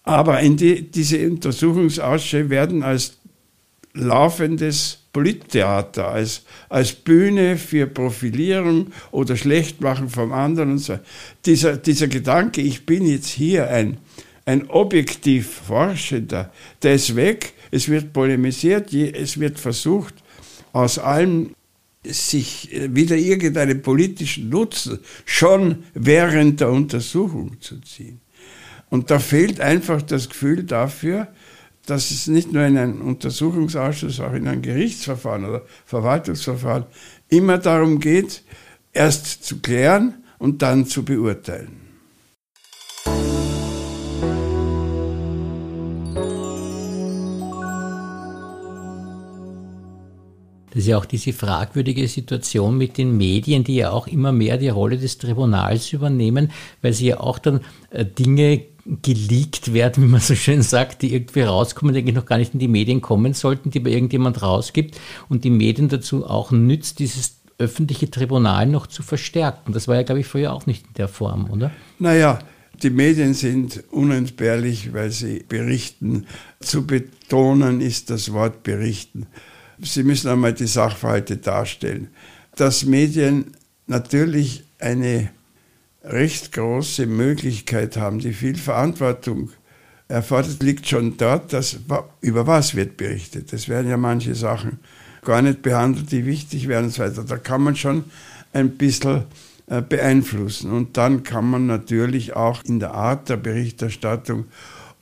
Aber 0.03 0.41
die, 0.41 0.89
diese 0.89 1.29
Untersuchungsausschüsse 1.29 2.49
werden 2.49 2.81
als 2.81 3.19
laufendes 3.93 5.03
Polittheater, 5.13 6.07
als, 6.07 6.41
als 6.67 6.93
Bühne 6.93 7.57
für 7.57 7.85
Profilierung 7.85 8.87
oder 9.11 9.37
Schlechtmachen 9.37 10.09
vom 10.09 10.33
anderen 10.33 10.71
und 10.71 10.79
so. 10.79 10.97
Dieser, 11.45 11.77
dieser 11.77 12.07
Gedanke, 12.07 12.61
ich 12.61 12.87
bin 12.87 13.05
jetzt 13.05 13.27
hier 13.27 13.69
ein, 13.69 13.97
ein 14.45 14.69
objektiv 14.69 15.61
Forschender, 15.67 16.51
der 16.81 16.95
ist 16.95 17.15
weg, 17.15 17.53
es 17.71 17.87
wird 17.89 18.13
polemisiert, 18.13 18.93
es 18.93 19.39
wird 19.39 19.59
versucht, 19.59 20.15
aus 20.73 20.99
allem 20.99 21.55
sich 22.05 22.69
wieder 22.89 23.15
irgendeinen 23.15 23.81
politischen 23.81 24.49
Nutzen 24.49 24.99
schon 25.25 25.83
während 25.93 26.59
der 26.59 26.69
Untersuchung 26.69 27.61
zu 27.61 27.79
ziehen. 27.81 28.19
Und 28.89 29.09
da 29.09 29.19
fehlt 29.19 29.61
einfach 29.61 30.01
das 30.01 30.29
Gefühl 30.29 30.63
dafür, 30.63 31.29
dass 31.85 32.11
es 32.11 32.27
nicht 32.27 32.51
nur 32.51 32.63
in 32.63 32.77
einem 32.77 33.01
Untersuchungsausschuss, 33.01 34.19
auch 34.19 34.33
in 34.33 34.47
einem 34.47 34.61
Gerichtsverfahren 34.61 35.45
oder 35.45 35.63
Verwaltungsverfahren 35.85 36.85
immer 37.29 37.57
darum 37.57 37.99
geht, 37.99 38.43
erst 38.93 39.43
zu 39.43 39.59
klären 39.59 40.23
und 40.37 40.61
dann 40.61 40.85
zu 40.85 41.03
beurteilen. 41.03 41.82
Das 50.73 50.81
ist 50.81 50.87
ja 50.87 50.97
auch 50.97 51.05
diese 51.05 51.33
fragwürdige 51.33 52.07
Situation 52.07 52.79
mit 52.79 52.97
den 52.97 53.15
Medien, 53.15 53.63
die 53.63 53.75
ja 53.75 53.91
auch 53.91 54.07
immer 54.07 54.31
mehr 54.31 54.57
die 54.57 54.69
Rolle 54.69 54.97
des 54.97 55.19
Tribunals 55.19 55.93
übernehmen, 55.93 56.51
weil 56.81 56.93
sie 56.93 57.07
ja 57.07 57.19
auch 57.19 57.37
dann 57.37 57.61
äh, 57.91 58.03
Dinge 58.03 58.63
geleakt 59.03 59.73
werden, 59.73 60.03
wie 60.07 60.07
man 60.07 60.19
so 60.19 60.33
schön 60.33 60.63
sagt, 60.63 61.03
die 61.03 61.13
irgendwie 61.13 61.41
rauskommen, 61.41 61.93
die 61.93 62.01
eigentlich 62.01 62.15
noch 62.15 62.25
gar 62.25 62.39
nicht 62.39 62.55
in 62.55 62.59
die 62.59 62.67
Medien 62.67 63.01
kommen 63.01 63.35
sollten, 63.35 63.69
die 63.69 63.79
bei 63.79 63.91
irgendjemand 63.91 64.41
rausgibt 64.41 64.99
und 65.29 65.43
die 65.43 65.51
Medien 65.51 65.89
dazu 65.89 66.25
auch 66.25 66.51
nützt, 66.51 66.97
dieses 66.97 67.35
öffentliche 67.59 68.09
Tribunal 68.09 68.65
noch 68.65 68.87
zu 68.87 69.03
verstärken. 69.03 69.73
Das 69.73 69.87
war 69.87 69.95
ja, 69.95 70.01
glaube 70.01 70.21
ich, 70.21 70.27
früher 70.27 70.53
auch 70.53 70.65
nicht 70.65 70.87
in 70.87 70.93
der 70.95 71.07
Form, 71.07 71.51
oder? 71.51 71.69
Naja, 71.99 72.39
die 72.81 72.89
Medien 72.89 73.35
sind 73.35 73.83
unentbehrlich, 73.91 74.91
weil 74.91 75.11
sie 75.11 75.45
berichten. 75.47 76.25
Zu 76.59 76.87
betonen 76.87 77.79
ist 77.79 78.09
das 78.09 78.33
Wort 78.33 78.63
berichten. 78.63 79.27
Sie 79.79 80.03
müssen 80.03 80.29
einmal 80.29 80.53
die 80.53 80.67
Sachverhalte 80.67 81.37
darstellen. 81.37 82.09
Dass 82.55 82.85
Medien 82.85 83.53
natürlich 83.87 84.63
eine 84.79 85.29
recht 86.03 86.51
große 86.51 87.05
Möglichkeit 87.05 87.97
haben, 87.97 88.19
die 88.19 88.33
viel 88.33 88.55
Verantwortung 88.55 89.51
erfordert, 90.07 90.61
liegt 90.61 90.87
schon 90.87 91.17
dort, 91.17 91.53
dass 91.53 91.79
über 92.21 92.45
was 92.45 92.75
wird 92.75 92.97
berichtet. 92.97 93.53
Es 93.53 93.69
werden 93.69 93.89
ja 93.89 93.97
manche 93.97 94.35
Sachen 94.35 94.79
gar 95.23 95.41
nicht 95.41 95.61
behandelt, 95.61 96.11
die 96.11 96.25
wichtig 96.25 96.67
wären 96.67 96.85
und 96.85 96.91
so 96.91 97.03
weiter. 97.03 97.23
Da 97.23 97.37
kann 97.37 97.63
man 97.63 97.75
schon 97.75 98.05
ein 98.51 98.71
bisschen 98.71 99.23
äh, 99.67 99.81
beeinflussen. 99.81 100.71
Und 100.71 100.97
dann 100.97 101.23
kann 101.23 101.49
man 101.49 101.65
natürlich 101.65 102.35
auch 102.35 102.63
in 102.63 102.79
der 102.79 102.93
Art 102.93 103.29
der 103.29 103.37
Berichterstattung 103.37 104.45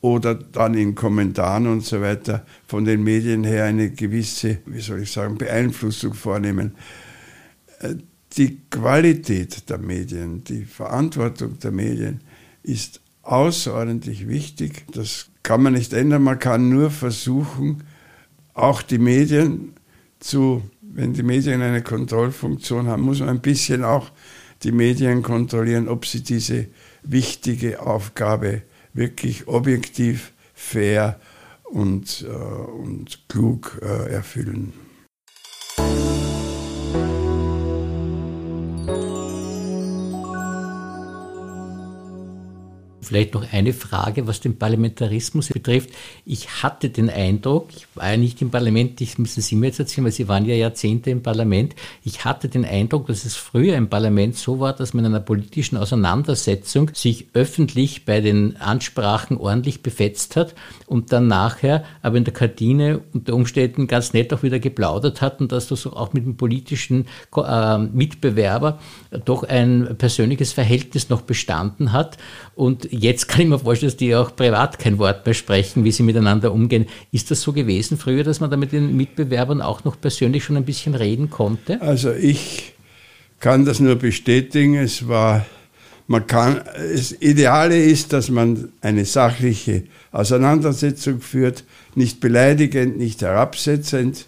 oder 0.02 0.36
dann 0.36 0.74
in 0.74 0.96
Kommentaren 0.96 1.68
und 1.68 1.86
so 1.86 2.02
weiter 2.02 2.46
von 2.68 2.86
den 2.86 3.04
Medien 3.04 3.44
her 3.44 3.66
eine 3.66 3.92
gewisse, 3.92 4.58
wie 4.66 4.82
soll 4.82 5.04
ich 5.04 5.12
sagen, 5.12 5.38
Beeinflussung 5.38 6.14
vornehmen. 6.14 6.76
Äh, 7.80 7.96
die 8.38 8.62
Qualität 8.70 9.70
der 9.70 9.78
Medien, 9.78 10.44
die 10.44 10.66
Verantwortung 10.66 11.60
der 11.60 11.72
Medien 11.72 12.22
ist 12.64 13.02
außerordentlich 13.24 14.28
wichtig. 14.28 14.86
Das 14.94 15.28
kann 15.44 15.64
man 15.64 15.74
nicht 15.74 15.94
ändern. 15.94 16.24
Man 16.24 16.40
kann 16.40 16.70
nur 16.70 16.92
versuchen, 16.92 17.84
auch 18.54 18.82
die 18.82 19.00
Medien 19.00 19.74
zu, 20.20 20.64
wenn 20.82 21.14
die 21.14 21.24
Medien 21.24 21.62
eine 21.62 21.82
Kontrollfunktion 21.82 22.88
haben, 22.88 23.04
muss 23.04 23.20
man 23.20 23.30
ein 23.30 23.42
bisschen 23.42 23.84
auch 23.84 24.12
die 24.64 24.72
Medien 24.72 25.24
kontrollieren, 25.24 25.88
ob 25.88 26.06
sie 26.06 26.24
diese 26.24 26.68
wichtige 27.04 27.82
Aufgabe 27.82 28.62
wirklich 28.94 29.48
objektiv, 29.48 30.34
fair 30.54 31.20
und, 31.64 32.26
äh, 32.28 32.34
und 32.34 33.20
klug 33.30 33.80
äh, 33.82 34.12
erfüllen. 34.12 34.74
Vielleicht 43.12 43.34
noch 43.34 43.52
eine 43.52 43.74
Frage, 43.74 44.26
was 44.26 44.40
den 44.40 44.58
Parlamentarismus 44.58 45.50
betrifft. 45.50 45.90
Ich 46.26 46.64
hatte 46.64 46.90
den 46.90 47.10
Eindruck, 47.10 47.68
ich 47.76 47.86
war 47.94 48.12
ja 48.12 48.16
nicht 48.16 48.42
im 48.42 48.52
Parlament, 48.52 49.02
ich 49.02 49.18
müssen 49.18 49.42
Sie 49.42 49.58
mir 49.58 49.66
jetzt 49.66 49.80
erzählen, 49.80 50.06
weil 50.06 50.14
Sie 50.14 50.30
waren 50.30 50.46
ja 50.46 50.56
Jahrzehnte 50.56 51.10
im 51.10 51.22
Parlament. 51.22 51.76
Ich 52.06 52.24
hatte 52.24 52.48
den 52.48 52.64
Eindruck, 52.64 53.08
dass 53.08 53.26
es 53.26 53.36
früher 53.36 53.76
im 53.76 53.90
Parlament 53.90 54.38
so 54.38 54.62
war, 54.62 54.72
dass 54.72 54.94
man 54.94 55.04
in 55.04 55.12
einer 55.14 55.20
politischen 55.20 55.76
Auseinandersetzung 55.76 56.92
sich 56.94 57.28
öffentlich 57.34 58.06
bei 58.06 58.22
den 58.22 58.56
Ansprachen 58.56 59.36
ordentlich 59.36 59.84
befetzt 59.84 60.38
hat 60.38 60.56
und 60.88 61.12
dann 61.12 61.28
nachher 61.28 61.84
aber 62.02 62.16
in 62.16 62.24
der 62.24 62.34
Kantine 62.34 63.02
unter 63.14 63.34
Umständen 63.34 63.88
ganz 63.88 64.14
nett 64.14 64.34
auch 64.34 64.42
wieder 64.42 64.60
geplaudert 64.60 65.20
hat 65.20 65.42
und 65.42 65.52
dass 65.52 65.68
das 65.68 65.86
auch 65.86 66.14
mit 66.14 66.26
dem 66.26 66.38
politischen 66.38 67.08
äh, 67.36 67.78
Mitbewerber 67.78 68.80
doch 69.26 69.44
ein 69.44 69.98
persönliches 69.98 70.54
Verhältnis 70.54 71.10
noch 71.10 71.24
bestanden 71.24 71.92
hat. 71.92 72.18
Und 72.56 72.88
jetzt 73.02 73.28
kann 73.28 73.42
ich 73.42 73.48
mir 73.48 73.60
vorstellen, 73.60 73.90
dass 73.90 73.98
die 73.98 74.16
auch 74.16 74.36
privat 74.36 74.78
kein 74.78 75.00
Wort 75.00 75.26
mehr 75.26 75.34
sprechen, 75.34 75.84
wie 75.84 75.92
sie 75.92 76.04
miteinander 76.04 76.54
umgehen. 76.54 76.86
Ist 77.12 77.32
das 77.32 77.42
so 77.42 77.52
gewesen 77.52 77.98
früher, 77.98 78.24
dass 78.24 78.40
man 78.40 78.52
da 78.52 78.58
mit 78.58 78.72
den 78.72 78.96
Mitbewerbern 78.96 79.62
auch 79.62 79.84
noch 79.84 80.00
persönlich 80.00 80.44
schon 80.44 80.56
ein 80.56 80.66
bisschen 80.66 80.94
reden 80.94 81.30
konnte? 81.30 81.82
Also 81.82 82.12
ich 82.14 82.74
kann 83.40 83.66
das 83.66 83.80
nur 83.80 83.96
bestätigen. 83.96 84.76
Es 84.76 85.08
war, 85.08 85.46
man 86.08 86.28
kann, 86.28 86.62
das 86.94 87.12
Ideale 87.12 87.84
ist, 87.84 88.14
dass 88.14 88.30
man 88.30 88.70
eine 88.82 89.06
sachliche 89.06 89.84
Auseinandersetzung 90.12 91.22
führt, 91.22 91.64
nicht 91.96 92.20
beleidigend, 92.20 92.98
nicht 92.98 93.24
herabsetzend 93.24 94.28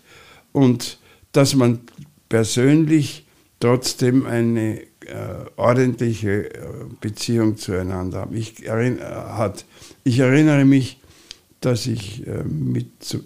und 0.52 0.98
dass 1.32 1.56
man 1.56 1.82
persönlich 2.28 3.26
trotzdem 3.60 4.26
eine 4.26 4.82
ordentliche 5.56 6.54
äh, 6.54 6.60
Beziehung 7.02 7.58
zueinander 7.58 8.22
haben. 8.22 8.36
Ich, 8.36 8.66
erinnere, 8.66 9.38
hat, 9.38 9.66
ich 10.04 10.20
erinnere 10.20 10.66
mich, 10.66 11.00
dass 11.62 11.86
ich 11.86 12.28
äh, 12.28 12.44
mit 12.44 13.18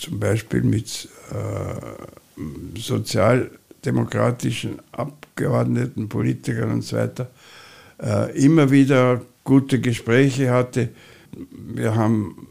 zum 0.00 0.18
Beispiel 0.18 0.62
mit 0.62 1.08
äh, 1.30 2.78
sozialdemokratischen 2.78 4.78
Abgeordneten, 4.92 6.08
Politikern 6.08 6.72
und 6.72 6.82
so 6.82 6.96
weiter 6.96 7.30
äh, 8.02 8.42
immer 8.42 8.70
wieder 8.70 9.20
gute 9.44 9.78
Gespräche 9.80 10.50
hatte. 10.50 10.88
Wir 11.52 11.94
haben 11.94 12.48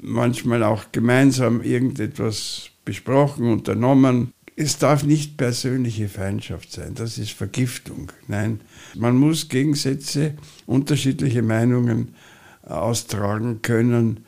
manchmal 0.00 0.62
auch 0.62 0.84
gemeinsam 0.92 1.62
irgendetwas 1.62 2.70
besprochen, 2.84 3.52
unternommen 3.52 4.32
es 4.60 4.76
darf 4.76 5.04
nicht 5.04 5.36
persönliche 5.36 6.08
Feindschaft 6.08 6.72
sein, 6.72 6.94
das 6.96 7.16
ist 7.16 7.30
Vergiftung. 7.30 8.10
Nein, 8.26 8.60
man 8.96 9.16
muss 9.16 9.48
Gegensätze, 9.48 10.34
unterschiedliche 10.66 11.42
Meinungen 11.42 12.16
austragen 12.62 13.62
können, 13.62 14.26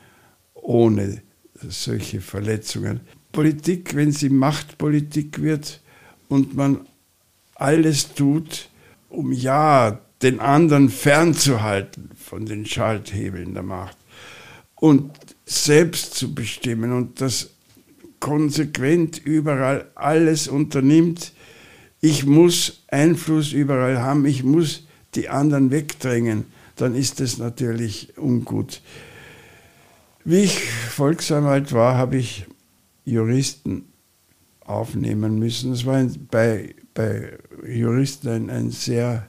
ohne 0.53 1.21
solche 1.67 2.21
Verletzungen. 2.21 3.01
Politik, 3.33 3.93
wenn 3.93 4.13
sie 4.13 4.29
Machtpolitik 4.29 5.41
wird 5.41 5.81
und 6.29 6.55
man 6.55 6.87
alles 7.55 8.13
tut, 8.13 8.69
um 9.09 9.33
ja 9.33 9.99
den 10.21 10.39
anderen 10.39 10.89
fernzuhalten 10.89 12.09
von 12.15 12.45
den 12.45 12.65
Schalthebeln 12.65 13.53
der 13.53 13.63
Macht 13.63 13.97
und 14.75 15.11
selbst 15.45 16.13
zu 16.13 16.33
bestimmen 16.33 16.93
und 16.93 17.19
das 17.19 17.49
konsequent 18.21 19.17
überall 19.17 19.91
alles 19.95 20.47
unternimmt. 20.47 21.33
Ich 21.99 22.25
muss 22.25 22.83
Einfluss 22.87 23.51
überall 23.51 24.01
haben, 24.01 24.25
ich 24.25 24.45
muss 24.45 24.87
die 25.15 25.27
anderen 25.27 25.71
wegdrängen, 25.71 26.45
dann 26.77 26.95
ist 26.95 27.19
das 27.19 27.37
natürlich 27.37 28.17
ungut. 28.17 28.81
Wie 30.23 30.43
ich 30.43 30.59
Volksanwalt 30.61 31.73
war, 31.73 31.97
habe 31.97 32.17
ich 32.17 32.45
Juristen 33.03 33.85
aufnehmen 34.61 35.39
müssen. 35.39 35.73
Es 35.73 35.85
war 35.85 36.05
bei, 36.29 36.75
bei 36.93 37.37
Juristen 37.67 38.29
ein, 38.29 38.49
ein 38.49 38.71
sehr, 38.71 39.27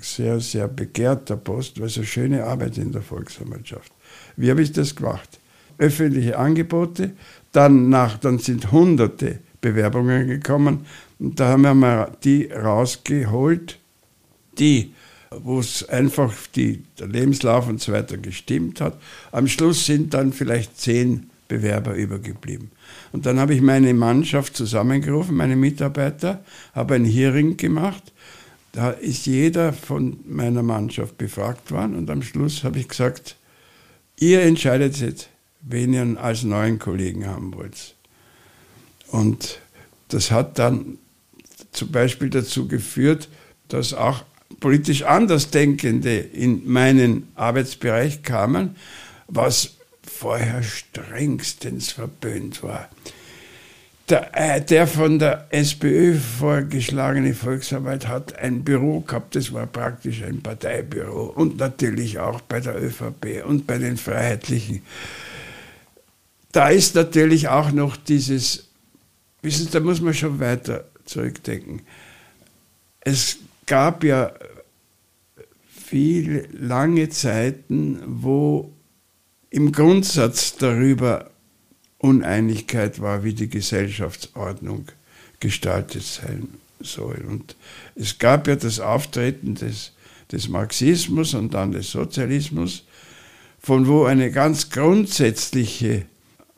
sehr, 0.00 0.40
sehr 0.40 0.66
begehrter 0.66 1.36
Post, 1.36 1.80
weil 1.80 1.88
so 1.88 2.02
schöne 2.02 2.44
Arbeit 2.44 2.78
in 2.78 2.90
der 2.90 3.02
Volksanwaltschaft. 3.02 3.92
Wie 4.36 4.50
habe 4.50 4.62
ich 4.62 4.72
das 4.72 4.96
gemacht? 4.96 5.39
Öffentliche 5.80 6.38
Angebote, 6.38 7.12
dann, 7.52 7.88
nach, 7.88 8.18
dann 8.18 8.38
sind 8.38 8.70
hunderte 8.70 9.38
Bewerbungen 9.60 10.28
gekommen 10.28 10.86
und 11.18 11.40
da 11.40 11.48
haben 11.48 11.62
wir 11.62 11.74
mal 11.74 12.12
die 12.22 12.46
rausgeholt, 12.46 13.78
die, 14.58 14.92
wo 15.30 15.60
es 15.60 15.88
einfach 15.88 16.34
die, 16.54 16.82
der 16.98 17.08
Lebenslauf 17.08 17.68
und 17.68 17.80
so 17.80 17.92
weiter 17.92 18.18
gestimmt 18.18 18.80
hat. 18.80 19.00
Am 19.32 19.46
Schluss 19.46 19.86
sind 19.86 20.14
dann 20.14 20.32
vielleicht 20.32 20.78
zehn 20.78 21.30
Bewerber 21.48 21.94
übergeblieben. 21.94 22.70
Und 23.12 23.26
dann 23.26 23.40
habe 23.40 23.54
ich 23.54 23.62
meine 23.62 23.92
Mannschaft 23.94 24.56
zusammengerufen, 24.56 25.36
meine 25.36 25.56
Mitarbeiter, 25.56 26.44
habe 26.74 26.94
ein 26.94 27.04
Hearing 27.04 27.56
gemacht. 27.56 28.12
Da 28.72 28.90
ist 28.90 29.26
jeder 29.26 29.72
von 29.72 30.20
meiner 30.26 30.62
Mannschaft 30.62 31.18
befragt 31.18 31.72
worden 31.72 31.96
und 31.96 32.08
am 32.10 32.22
Schluss 32.22 32.62
habe 32.62 32.78
ich 32.78 32.88
gesagt, 32.88 33.36
ihr 34.18 34.42
entscheidet 34.42 34.96
jetzt, 34.98 35.29
wen 35.62 35.92
ihr 35.92 36.16
als 36.20 36.42
neuen 36.42 36.78
Kollegen 36.78 37.26
haben 37.26 37.54
wollt. 37.54 37.94
Und 39.08 39.60
das 40.08 40.30
hat 40.30 40.58
dann 40.58 40.98
zum 41.72 41.90
Beispiel 41.90 42.30
dazu 42.30 42.68
geführt, 42.68 43.28
dass 43.68 43.94
auch 43.94 44.24
politisch 44.58 45.02
Andersdenkende 45.02 46.18
in 46.18 46.68
meinen 46.70 47.28
Arbeitsbereich 47.34 48.22
kamen, 48.22 48.76
was 49.28 49.76
vorher 50.02 50.62
strengstens 50.62 51.92
verböhnt 51.92 52.62
war. 52.62 52.88
Der, 54.08 54.30
äh, 54.34 54.60
der, 54.60 54.88
von 54.88 55.20
der 55.20 55.46
SPÖ 55.50 56.18
vorgeschlagene 56.18 57.32
Volksarbeit 57.32 58.08
hat 58.08 58.36
ein 58.36 58.64
Büro 58.64 59.00
gehabt, 59.00 59.36
das 59.36 59.52
war 59.52 59.66
praktisch 59.66 60.24
ein 60.24 60.42
Parteibüro 60.42 61.26
und 61.26 61.58
natürlich 61.58 62.18
auch 62.18 62.40
bei 62.40 62.58
der 62.58 62.82
ÖVP 62.82 63.44
und 63.46 63.68
bei 63.68 63.78
den 63.78 63.96
Freiheitlichen 63.96 64.82
da 66.52 66.68
ist 66.68 66.94
natürlich 66.94 67.48
auch 67.48 67.72
noch 67.72 67.96
dieses 67.96 68.70
wissen 69.42 69.66
Sie, 69.66 69.70
da 69.70 69.80
muss 69.80 70.00
man 70.00 70.14
schon 70.14 70.40
weiter 70.40 70.84
zurückdenken. 71.04 71.82
Es 73.00 73.38
gab 73.66 74.04
ja 74.04 74.32
viele 75.66 76.46
lange 76.52 77.08
Zeiten, 77.08 78.00
wo 78.06 78.72
im 79.50 79.72
Grundsatz 79.72 80.56
darüber 80.56 81.30
Uneinigkeit 81.98 83.00
war, 83.00 83.24
wie 83.24 83.34
die 83.34 83.48
Gesellschaftsordnung 83.48 84.86
gestaltet 85.40 86.02
sein 86.02 86.48
soll. 86.80 87.24
Und 87.28 87.56
es 87.94 88.18
gab 88.18 88.46
ja 88.46 88.56
das 88.56 88.80
Auftreten 88.80 89.54
des, 89.54 89.92
des 90.30 90.48
Marxismus 90.48 91.34
und 91.34 91.52
dann 91.54 91.72
des 91.72 91.90
Sozialismus, 91.90 92.84
von 93.58 93.86
wo 93.86 94.04
eine 94.04 94.30
ganz 94.30 94.70
grundsätzliche 94.70 96.06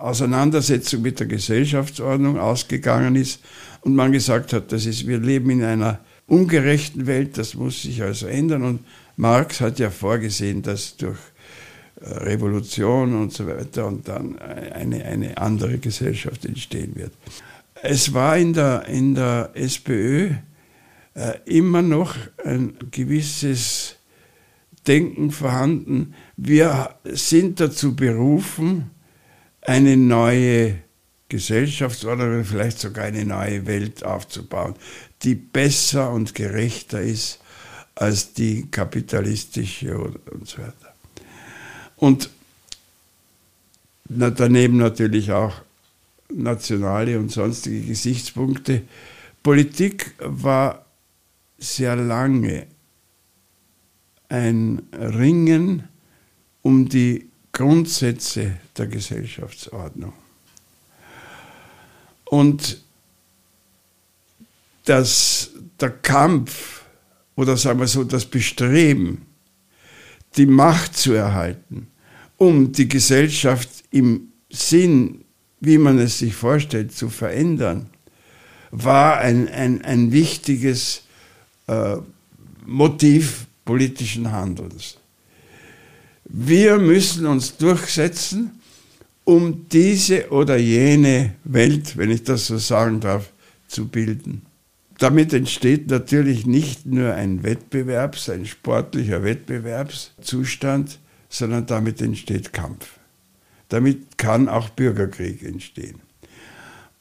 Auseinandersetzung 0.03 1.03
mit 1.03 1.21
der 1.21 1.27
Gesellschaftsordnung 1.27 2.39
ausgegangen 2.39 3.17
ist 3.17 3.41
und 3.83 3.95
man 3.95 4.13
gesagt 4.13 4.53
hat, 4.53 4.73
das 4.73 4.87
ist, 4.87 5.07
wir 5.07 5.19
leben 5.19 5.51
in 5.51 5.63
einer 5.63 6.01
ungerechten 6.27 7.07
Welt, 7.07 7.39
das 7.39 7.55
muss 7.55 7.83
sich 7.83 8.03
also 8.03 8.27
ändern. 8.27 8.65
Und 8.65 8.81
Marx 9.17 9.61
hat 9.61 9.79
ja 9.79 9.91
vorgesehen, 9.91 10.63
dass 10.63 10.97
durch 10.97 11.19
äh, 12.01 12.09
Revolution 12.09 13.15
und 13.15 13.33
so 13.33 13.47
weiter 13.47 13.87
und 13.87 14.09
dann 14.09 14.39
eine, 14.39 15.05
eine 15.05 15.39
andere 15.39 15.79
Gesellschaft 15.79 16.45
entstehen 16.45 16.97
wird. 16.97 17.13
Es 17.75 18.15
war 18.15 18.37
in 18.39 18.53
der, 18.55 18.87
in 18.87 19.15
der 19.15 19.51
SPÖ 19.55 20.31
äh, 21.15 21.33
immer 21.45 21.83
noch 21.83 22.17
ein 22.45 22.75
gewisses 22.91 23.97
Denken 24.87 25.31
vorhanden. 25.31 26.15
Wir 26.37 26.97
sind 27.05 27.61
dazu 27.61 27.95
berufen, 27.95 28.91
eine 29.63 29.97
neue 29.97 30.79
Gesellschaftsordnung, 31.29 32.45
vielleicht 32.45 32.79
sogar 32.79 33.07
eine 33.07 33.25
neue 33.25 33.67
Welt 33.67 34.05
aufzubauen, 34.05 34.75
die 35.23 35.35
besser 35.35 36.11
und 36.11 36.35
gerechter 36.35 37.01
ist 37.01 37.41
als 37.95 38.35
die 38.35 38.71
kapitalistische 38.71 39.97
und 39.99 40.47
so 40.47 40.59
weiter. 40.59 40.95
Und 41.97 42.31
daneben 44.05 44.77
natürlich 44.77 45.33
auch 45.33 45.55
nationale 46.35 47.19
und 47.19 47.31
sonstige 47.31 47.81
Gesichtspunkte. 47.83 48.83
Politik 49.43 50.15
war 50.19 50.85
sehr 51.59 51.97
lange 51.97 52.67
ein 54.29 54.83
Ringen 54.93 55.89
um 56.63 56.89
die 56.89 57.29
Grundsätze 57.53 58.57
der 58.77 58.87
Gesellschaftsordnung. 58.87 60.15
Und 62.25 62.81
dass 64.85 65.51
der 65.79 65.91
Kampf 65.91 66.83
oder 67.37 67.57
sagen 67.57 67.81
wir 67.81 67.87
so 67.87 68.05
das 68.05 68.25
Bestreben, 68.25 69.27
die 70.37 70.47
Macht 70.47 70.97
zu 70.97 71.13
erhalten, 71.13 71.89
um 72.37 72.73
die 72.73 72.89
Gesellschaft 72.89 73.69
im 73.91 74.33
Sinn, 74.51 75.25
wie 75.61 75.79
man 75.79 75.99
es 75.99 76.19
sich 76.19 76.35
vorstellt, 76.35 76.93
zu 76.93 77.09
verändern, 77.09 77.91
war 78.71 79.19
ein, 79.19 79.49
ein, 79.49 79.85
ein 79.85 80.13
wichtiges 80.13 81.03
äh, 81.67 81.97
Motiv 82.67 83.47
politischen 83.65 84.33
Handelns. 84.33 84.97
Wir 86.35 86.79
müssen 86.79 87.27
uns 87.27 87.59
durchsetzen, 87.59 88.53
um 89.25 89.67
diese 89.69 90.31
oder 90.31 90.57
jene 90.57 91.35
Welt, 91.45 91.99
wenn 91.99 92.11
ich 92.11 92.25
das 92.25 92.47
so 92.47 92.57
sagen 92.57 93.01
darf, 93.01 93.31
zu 93.69 93.87
bilden. 93.89 94.41
Damit 94.99 95.35
entsteht 95.35 95.91
natürlich 95.91 96.47
nicht 96.47 96.87
nur 96.87 97.13
ein 97.13 97.43
Wettbewerbs-, 97.43 98.33
ein 98.33 98.47
sportlicher 98.47 99.23
Wettbewerbszustand, 99.23 101.01
sondern 101.29 101.67
damit 101.67 102.01
entsteht 102.01 102.55
Kampf. 102.55 102.89
Damit 103.69 104.17
kann 104.17 104.49
auch 104.49 104.71
Bürgerkrieg 104.71 105.43
entstehen. 105.43 106.01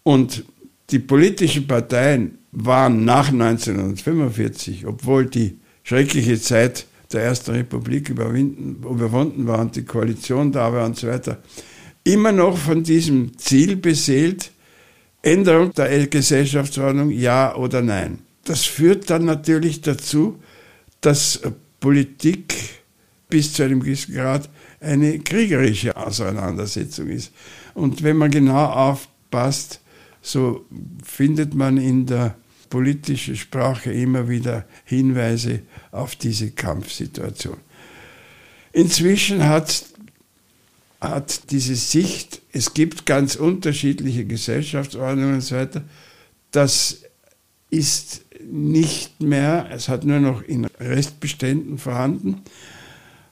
Und 0.03 0.43
die 0.89 0.99
politischen 0.99 1.67
Parteien 1.67 2.37
waren 2.51 3.05
nach 3.05 3.29
1945, 3.29 4.85
obwohl 4.85 5.25
die 5.25 5.57
schreckliche 5.83 6.37
Zeit 6.37 6.85
der 7.13 7.23
Ersten 7.23 7.51
Republik 7.51 8.09
überwunden 8.09 9.47
war 9.47 9.59
und 9.59 9.75
die 9.75 9.85
Koalition 9.85 10.51
da 10.51 10.71
war 10.73 10.85
und 10.85 10.97
so 10.97 11.07
weiter, 11.07 11.37
immer 12.03 12.31
noch 12.31 12.57
von 12.57 12.83
diesem 12.83 13.37
Ziel 13.37 13.75
beseelt, 13.75 14.51
Änderung 15.21 15.73
der 15.73 16.07
Gesellschaftsordnung, 16.07 17.11
ja 17.11 17.55
oder 17.55 17.81
nein. 17.81 18.19
Das 18.43 18.65
führt 18.65 19.09
dann 19.09 19.25
natürlich 19.25 19.81
dazu, 19.81 20.39
dass 21.01 21.41
Politik 21.79 22.55
bis 23.29 23.53
zu 23.53 23.63
einem 23.63 23.81
gewissen 23.81 24.15
Grad 24.15 24.49
eine 24.79 25.19
kriegerische 25.19 25.95
Auseinandersetzung 25.95 27.09
ist. 27.09 27.31
Und 27.73 28.03
wenn 28.03 28.17
man 28.17 28.31
genau 28.31 28.65
aufpasst, 28.65 29.79
so 30.21 30.65
findet 31.03 31.53
man 31.53 31.77
in 31.77 32.05
der 32.05 32.35
politischen 32.71 33.35
Sprache 33.35 33.91
immer 33.91 34.27
wieder 34.27 34.65
Hinweise 34.85 35.59
auf 35.91 36.15
diese 36.15 36.49
Kampfsituation. 36.49 37.57
Inzwischen 38.73 39.45
hat 39.45 39.85
hat 41.01 41.49
diese 41.51 41.75
Sicht, 41.75 42.41
es 42.51 42.75
gibt 42.75 43.07
ganz 43.07 43.35
unterschiedliche 43.35 44.23
Gesellschaftsordnungen 44.23 45.35
und 45.35 45.41
so 45.41 45.55
weiter, 45.55 45.83
das 46.51 47.01
ist 47.71 48.23
nicht 48.43 49.19
mehr, 49.19 49.67
es 49.71 49.89
hat 49.89 50.03
nur 50.03 50.19
noch 50.19 50.43
in 50.43 50.65
Restbeständen 50.65 51.79
vorhanden. 51.79 52.41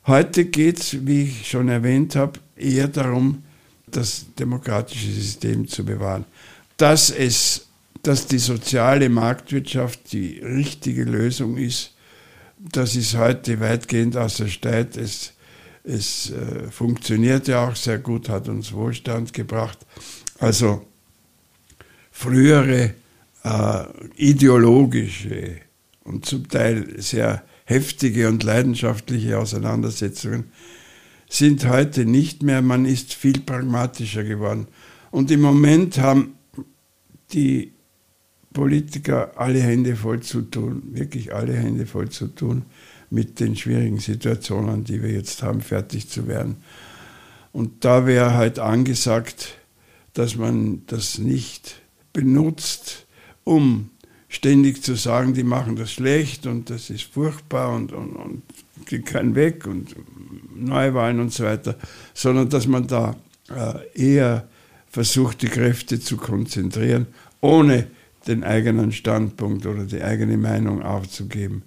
Heute 0.08 0.45
geht 0.45 0.80
es, 0.80 1.06
wie 1.06 1.23
ich 1.23 1.47
schon 1.47 1.69
erwähnt 1.69 2.15
habe, 2.15 2.39
eher 2.56 2.88
darum, 2.88 3.43
das 3.86 4.25
demokratische 4.38 5.12
System 5.12 5.67
zu 5.67 5.86
bewahren. 5.86 6.25
Dass 6.78 7.12
es, 7.12 7.67
dass 8.04 8.28
die 8.28 8.40
soziale 8.40 9.10
Marktwirtschaft 9.10 10.12
die 10.12 10.40
richtige 10.40 11.04
Lösung 11.04 11.58
ist, 11.58 11.96
das 12.58 12.96
ist 12.96 13.16
heute 13.16 13.60
weitgehend 13.60 14.18
außer 14.18 14.48
Streit. 14.48 14.98
Es 14.98 15.34
es 15.84 16.32
äh, 16.32 16.70
funktioniert 16.70 17.48
ja 17.48 17.68
auch 17.68 17.76
sehr 17.76 18.00
gut, 18.00 18.30
hat 18.30 18.48
uns 18.48 18.74
Wohlstand 18.74 19.34
gebracht. 19.34 19.80
Also 20.40 20.86
frühere 22.12 22.94
äh, 23.44 23.86
ideologische 24.16 25.62
und 26.04 26.26
zum 26.26 26.48
Teil 26.48 27.02
sehr 27.02 27.44
heftige 27.66 28.28
und 28.28 28.44
leidenschaftliche 28.44 29.38
Auseinandersetzungen 29.38 30.52
sind 31.28 31.68
heute 31.68 32.06
nicht 32.06 32.44
mehr. 32.44 32.62
Man 32.62 32.86
ist 32.86 33.14
viel 33.14 33.40
pragmatischer 33.40 34.24
geworden. 34.24 34.68
Und 35.12 35.32
im 35.32 35.42
Moment 35.42 36.00
haben 36.00 36.36
die 37.32 37.74
Politiker 38.54 39.32
alle 39.36 39.62
Hände 39.62 39.96
voll 39.96 40.22
zu 40.22 40.42
tun, 40.42 40.84
wirklich 40.92 41.34
alle 41.34 41.54
Hände 41.56 41.86
voll 41.86 42.10
zu 42.10 42.28
tun, 42.28 42.64
mit 43.10 43.40
den 43.40 43.56
schwierigen 43.56 44.00
Situationen, 44.00 44.84
die 44.84 45.02
wir 45.02 45.12
jetzt 45.12 45.44
haben, 45.44 45.62
fertig 45.62 46.10
zu 46.10 46.28
werden. 46.28 46.58
Und 47.52 47.84
da 47.86 48.06
wäre 48.06 48.34
halt 48.34 48.60
angesagt, 48.60 49.56
dass 50.14 50.36
man 50.36 50.84
das 50.88 51.18
nicht 51.18 51.82
benutzt, 52.14 53.06
um 53.44 53.90
ständig 54.28 54.84
zu 54.84 54.96
sagen, 54.96 55.34
die 55.34 55.44
machen 55.44 55.76
das 55.76 55.92
schlecht 55.92 56.46
und 56.46 56.70
das 56.70 56.90
ist 56.90 57.04
furchtbar 57.04 57.74
und, 57.74 57.92
und, 57.92 58.16
und 58.16 58.44
die 58.92 59.00
können 59.00 59.36
weg 59.36 59.66
und 59.66 59.96
Neuwahlen 60.56 61.20
und 61.20 61.34
so 61.34 61.44
weiter, 61.44 61.76
sondern 62.14 62.50
dass 62.50 62.68
man 62.68 62.88
da 62.88 63.16
äh, 63.50 64.14
eher 64.14 64.48
versucht, 64.88 65.42
die 65.42 65.48
Kräfte 65.48 66.00
zu 66.00 66.18
konzentrieren, 66.18 67.08
ohne 67.42 67.88
den 68.27 68.43
eigenen 68.43 68.91
Standpunkt 68.91 69.65
oder 69.65 69.86
die 69.86 70.01
eigene 70.01 70.38
Meinung 70.38 70.82
aufzugeben. 70.82 71.63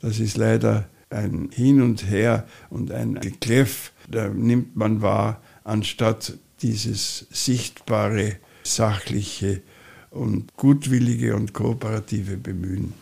Das 0.00 0.18
ist 0.18 0.36
leider 0.36 0.88
ein 1.10 1.50
Hin 1.52 1.82
und 1.82 2.08
Her 2.08 2.46
und 2.70 2.90
ein 2.90 3.14
Gekläff, 3.14 3.92
da 4.08 4.28
nimmt 4.28 4.76
man 4.76 5.02
wahr, 5.02 5.42
anstatt 5.64 6.34
dieses 6.62 7.26
sichtbare, 7.30 8.36
sachliche 8.62 9.62
und 10.10 10.54
gutwillige 10.56 11.36
und 11.36 11.52
kooperative 11.52 12.36
Bemühen. 12.36 12.94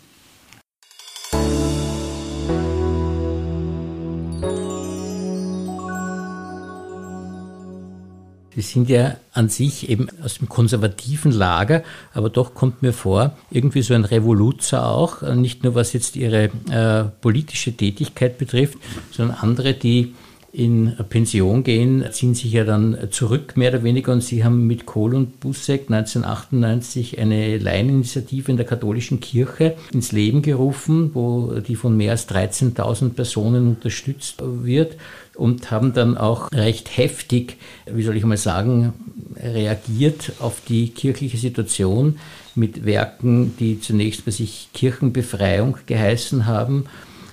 Sie 8.55 8.63
sind 8.63 8.89
ja 8.89 9.17
an 9.33 9.49
sich 9.49 9.89
eben 9.89 10.09
aus 10.25 10.39
dem 10.39 10.49
konservativen 10.49 11.31
Lager, 11.31 11.85
aber 12.13 12.31
doch 12.31 12.55
kommt 12.55 12.83
mir 12.83 12.93
vor, 12.93 13.37
irgendwie 13.51 13.83
so 13.83 13.95
ein 13.95 14.05
Revoluzer 14.05 14.87
auch, 14.87 15.23
nicht 15.23 15.63
nur 15.63 15.75
was 15.75 15.93
jetzt 15.93 16.17
Ihre 16.17 16.51
äh, 16.71 17.05
politische 17.21 17.73
Tätigkeit 17.73 18.39
betrifft, 18.39 18.79
sondern 19.13 19.37
andere, 19.37 19.75
die 19.75 20.15
in 20.53 20.97
Pension 21.09 21.63
gehen, 21.63 22.05
ziehen 22.11 22.35
sich 22.35 22.53
ja 22.53 22.65
dann 22.65 22.97
zurück, 23.11 23.57
mehr 23.57 23.71
oder 23.71 23.85
weniger. 23.85 24.13
Und 24.13 24.23
Sie 24.23 24.43
haben 24.43 24.67
mit 24.67 24.85
Kohl 24.85 25.15
und 25.15 25.39
Busseck 25.39 25.83
1998 25.91 27.19
eine 27.19 27.59
Laieninitiative 27.59 28.51
in 28.51 28.57
der 28.57 28.67
katholischen 28.67 29.21
Kirche 29.21 29.77
ins 29.93 30.11
Leben 30.11 30.43
gerufen, 30.43 31.11
wo 31.15 31.53
die 31.61 31.77
von 31.77 31.97
mehr 31.97 32.13
als 32.13 32.29
13.000 32.29 33.11
Personen 33.11 33.69
unterstützt 33.69 34.43
wird 34.43 34.97
und 35.37 35.71
haben 35.71 35.93
dann 35.93 36.19
auch 36.19 36.51
recht 36.53 36.97
heftig, 36.97 37.57
wie 37.87 38.03
soll 38.03 38.17
ich 38.17 38.25
mal 38.25 38.37
sagen, 38.37 38.93
reagiert 39.41 40.33
auf 40.41 40.61
die 40.69 40.89
kirchliche 40.89 41.39
Situation 41.39 42.19
mit 42.57 42.85
Werken, 42.85 43.55
die 43.59 43.81
zunächst 43.81 44.25
bei 44.25 44.33
sich 44.33 44.69
Kirchenbefreiung 44.75 45.79
geheißen 45.87 46.47
haben 46.47 46.87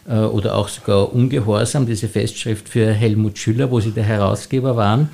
oder 0.07 0.55
auch 0.55 0.69
sogar 0.69 1.13
Ungehorsam, 1.13 1.85
diese 1.85 2.07
Festschrift 2.07 2.69
für 2.69 2.91
Helmut 2.91 3.37
Schüller, 3.37 3.69
wo 3.71 3.79
sie 3.79 3.91
der 3.91 4.05
Herausgeber 4.05 4.75
waren. 4.75 5.09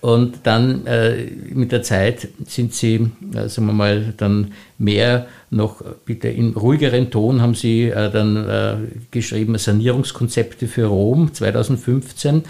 Und 0.00 0.40
dann 0.44 0.86
äh, 0.86 1.26
mit 1.52 1.72
der 1.72 1.82
Zeit 1.82 2.28
sind 2.46 2.72
sie, 2.72 3.10
äh, 3.34 3.48
sagen 3.48 3.66
wir 3.66 3.72
mal, 3.72 4.14
dann 4.16 4.52
mehr 4.78 5.26
noch 5.50 5.82
bitte 6.04 6.28
in 6.28 6.52
ruhigeren 6.52 7.10
Ton 7.10 7.42
haben 7.42 7.54
sie 7.54 7.86
äh, 7.86 8.10
dann 8.10 8.36
äh, 8.48 8.76
geschrieben 9.10 9.58
Sanierungskonzepte 9.58 10.68
für 10.68 10.86
Rom 10.86 11.34
2015 11.34 12.44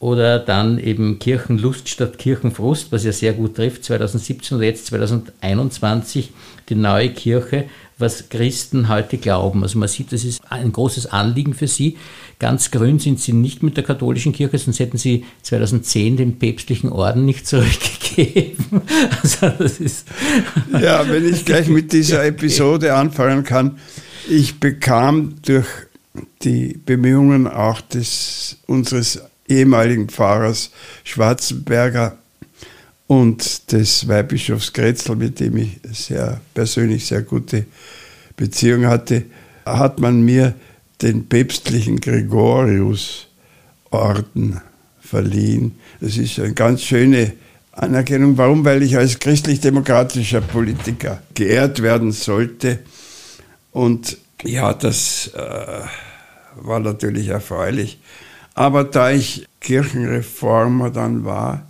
oder 0.00 0.38
dann 0.38 0.78
eben 0.78 1.18
Kirchenlust 1.18 1.88
statt 1.88 2.18
Kirchenfrust, 2.18 2.92
was 2.92 3.04
ja 3.04 3.12
sehr 3.12 3.32
gut 3.32 3.54
trifft, 3.54 3.84
2017 3.84 4.58
oder 4.58 4.66
jetzt 4.66 4.86
2021 4.86 6.30
die 6.68 6.74
neue 6.74 7.08
Kirche, 7.10 7.64
was 7.98 8.28
Christen 8.28 8.88
heute 8.88 9.18
glauben. 9.18 9.62
Also 9.62 9.78
man 9.78 9.88
sieht, 9.88 10.12
das 10.12 10.24
ist 10.24 10.40
ein 10.48 10.72
großes 10.72 11.06
Anliegen 11.06 11.54
für 11.54 11.68
sie. 11.68 11.96
Ganz 12.38 12.70
grün 12.70 12.98
sind 12.98 13.20
sie 13.20 13.32
nicht 13.32 13.62
mit 13.62 13.76
der 13.76 13.84
katholischen 13.84 14.32
Kirche, 14.32 14.58
sonst 14.58 14.80
hätten 14.80 14.98
sie 14.98 15.24
2010 15.42 16.16
den 16.16 16.38
päpstlichen 16.38 16.90
Orden 16.90 17.24
nicht 17.24 17.46
zurückgegeben. 17.46 18.82
Also 19.22 19.48
das 19.58 19.78
ist 19.78 20.06
ja, 20.80 21.08
wenn 21.08 21.28
ich 21.28 21.44
gleich 21.44 21.68
mit 21.68 21.92
dieser 21.92 22.24
Episode 22.26 22.94
anfangen 22.94 23.44
kann. 23.44 23.78
Ich 24.28 24.60
bekam 24.60 25.36
durch 25.42 25.66
die 26.42 26.78
Bemühungen 26.84 27.46
auch 27.46 27.80
des, 27.80 28.58
unseres 28.66 29.20
ehemaligen 29.48 30.08
Pfarrers 30.08 30.70
Schwarzenberger 31.04 32.18
und 33.12 33.72
des 33.72 34.08
Weihbischofs 34.08 34.72
Grätzl, 34.72 35.16
mit 35.16 35.38
dem 35.38 35.58
ich 35.58 35.78
sehr 35.92 36.40
persönlich 36.54 37.04
sehr 37.04 37.20
gute 37.20 37.66
Beziehungen 38.36 38.86
hatte, 38.86 39.24
hat 39.66 40.00
man 40.00 40.22
mir 40.22 40.54
den 41.02 41.28
päpstlichen 41.28 42.00
Gregorius-Orden 42.00 44.62
verliehen. 45.02 45.78
Das 46.00 46.16
ist 46.16 46.38
eine 46.38 46.54
ganz 46.54 46.84
schöne 46.84 47.34
Anerkennung. 47.72 48.38
Warum? 48.38 48.64
Weil 48.64 48.82
ich 48.82 48.96
als 48.96 49.18
christlich-demokratischer 49.18 50.40
Politiker 50.40 51.22
geehrt 51.34 51.82
werden 51.82 52.12
sollte. 52.12 52.78
Und 53.72 54.16
ja, 54.42 54.72
das 54.72 55.30
äh, 55.34 55.82
war 56.62 56.80
natürlich 56.80 57.28
erfreulich. 57.28 58.00
Aber 58.54 58.84
da 58.84 59.10
ich 59.10 59.46
Kirchenreformer 59.60 60.88
dann 60.88 61.26
war, 61.26 61.66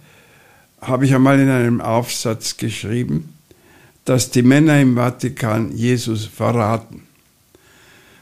habe 0.83 1.07
ich 1.07 1.15
einmal 1.15 1.41
in 1.41 1.49
einem 1.49 1.81
Aufsatz 1.81 2.57
geschrieben, 2.57 3.35
dass 4.05 4.31
die 4.31 4.43
Männer 4.43 4.81
im 4.81 4.97
Vatikan 4.97 5.75
Jesus 5.77 6.27
verraten. 6.27 7.05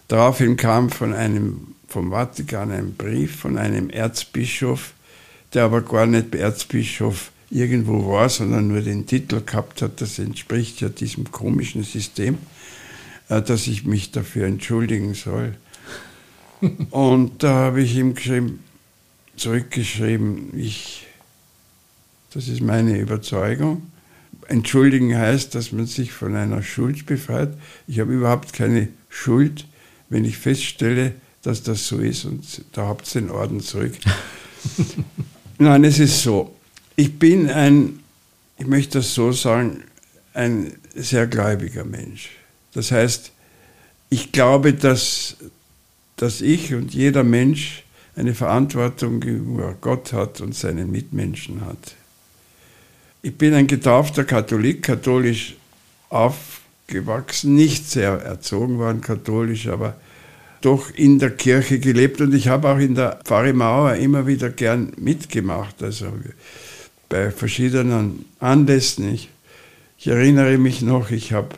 Daraufhin 0.08 0.56
kam 0.56 0.90
von 0.90 1.14
einem, 1.14 1.74
vom 1.88 2.10
Vatikan 2.10 2.70
ein 2.70 2.94
Brief 2.94 3.36
von 3.40 3.56
einem 3.56 3.88
Erzbischof, 3.88 4.92
der 5.54 5.64
aber 5.64 5.80
gar 5.80 6.06
nicht 6.06 6.34
Erzbischof 6.34 7.32
irgendwo 7.50 8.12
war, 8.12 8.28
sondern 8.28 8.68
nur 8.68 8.82
den 8.82 9.06
Titel 9.06 9.40
gehabt 9.40 9.82
hat. 9.82 10.00
Das 10.00 10.18
entspricht 10.18 10.80
ja 10.82 10.88
diesem 10.90 11.32
komischen 11.32 11.82
System, 11.82 12.38
äh, 13.28 13.40
dass 13.40 13.66
ich 13.66 13.84
mich 13.86 14.12
dafür 14.12 14.46
entschuldigen 14.46 15.14
soll. 15.14 15.56
Und 16.90 17.42
da 17.42 17.54
habe 17.54 17.82
ich 17.82 17.96
ihm 17.96 18.14
geschrieben, 18.14 18.62
zurückgeschrieben, 19.36 20.58
ich, 20.58 21.06
das 22.32 22.48
ist 22.48 22.60
meine 22.60 22.98
Überzeugung. 22.98 23.82
Entschuldigen 24.48 25.16
heißt, 25.16 25.54
dass 25.54 25.72
man 25.72 25.86
sich 25.86 26.12
von 26.12 26.34
einer 26.34 26.62
Schuld 26.62 27.06
befreit. 27.06 27.54
Ich 27.86 28.00
habe 28.00 28.12
überhaupt 28.12 28.52
keine 28.52 28.88
Schuld, 29.08 29.66
wenn 30.08 30.24
ich 30.24 30.38
feststelle, 30.38 31.14
dass 31.42 31.62
das 31.62 31.86
so 31.86 31.98
ist 31.98 32.24
und 32.24 32.64
da 32.72 32.86
habt 32.86 33.14
ihr 33.14 33.22
den 33.22 33.30
Orden 33.30 33.60
zurück. 33.60 33.94
Nein, 35.58 35.84
es 35.84 35.98
ist 35.98 36.22
so. 36.22 36.54
Ich 36.96 37.18
bin 37.18 37.48
ein, 37.48 38.00
ich 38.58 38.66
möchte 38.66 38.98
das 38.98 39.14
so 39.14 39.32
sagen, 39.32 39.84
ein 40.34 40.72
sehr 40.94 41.26
gläubiger 41.26 41.84
Mensch. 41.84 42.30
Das 42.72 42.92
heißt, 42.92 43.32
ich 44.10 44.32
glaube, 44.32 44.74
dass 44.74 45.36
dass 46.20 46.42
ich 46.42 46.74
und 46.74 46.92
jeder 46.92 47.24
Mensch 47.24 47.82
eine 48.14 48.34
Verantwortung 48.34 49.20
gegenüber 49.20 49.74
Gott 49.80 50.12
hat 50.12 50.42
und 50.42 50.54
seinen 50.54 50.90
Mitmenschen 50.90 51.64
hat. 51.64 51.94
Ich 53.22 53.36
bin 53.36 53.54
ein 53.54 53.66
getaufter 53.66 54.24
Katholik, 54.24 54.82
katholisch 54.82 55.56
aufgewachsen, 56.08 57.54
nicht 57.54 57.88
sehr 57.88 58.12
erzogen 58.12 58.78
worden 58.78 59.00
katholisch, 59.00 59.68
aber 59.68 59.94
doch 60.62 60.90
in 60.94 61.18
der 61.18 61.30
Kirche 61.30 61.78
gelebt 61.78 62.20
und 62.20 62.34
ich 62.34 62.48
habe 62.48 62.68
auch 62.68 62.78
in 62.78 62.94
der 62.94 63.20
Pfarre 63.24 63.52
Mauer 63.52 63.94
immer 63.94 64.26
wieder 64.26 64.50
gern 64.50 64.92
mitgemacht, 64.96 65.82
also 65.82 66.06
bei 67.08 67.30
verschiedenen 67.30 68.24
Anlässen. 68.38 69.14
Ich, 69.14 69.30
ich 69.98 70.08
erinnere 70.08 70.58
mich 70.58 70.82
noch, 70.82 71.10
ich 71.10 71.32
habe 71.32 71.48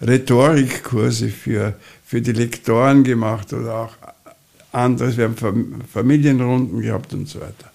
Rhetorikkurse 0.00 1.28
für 1.28 1.74
für 2.14 2.22
die 2.22 2.32
Lektoren 2.32 3.02
gemacht 3.02 3.52
oder 3.52 3.74
auch 3.74 3.94
anderes. 4.70 5.16
Wir 5.16 5.24
haben 5.24 5.84
Familienrunden 5.92 6.80
gehabt 6.80 7.12
und 7.12 7.28
so 7.28 7.40
weiter. 7.40 7.73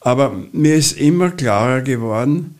Aber 0.00 0.36
mir 0.52 0.76
ist 0.76 0.92
immer 0.92 1.30
klarer 1.30 1.82
geworden, 1.82 2.54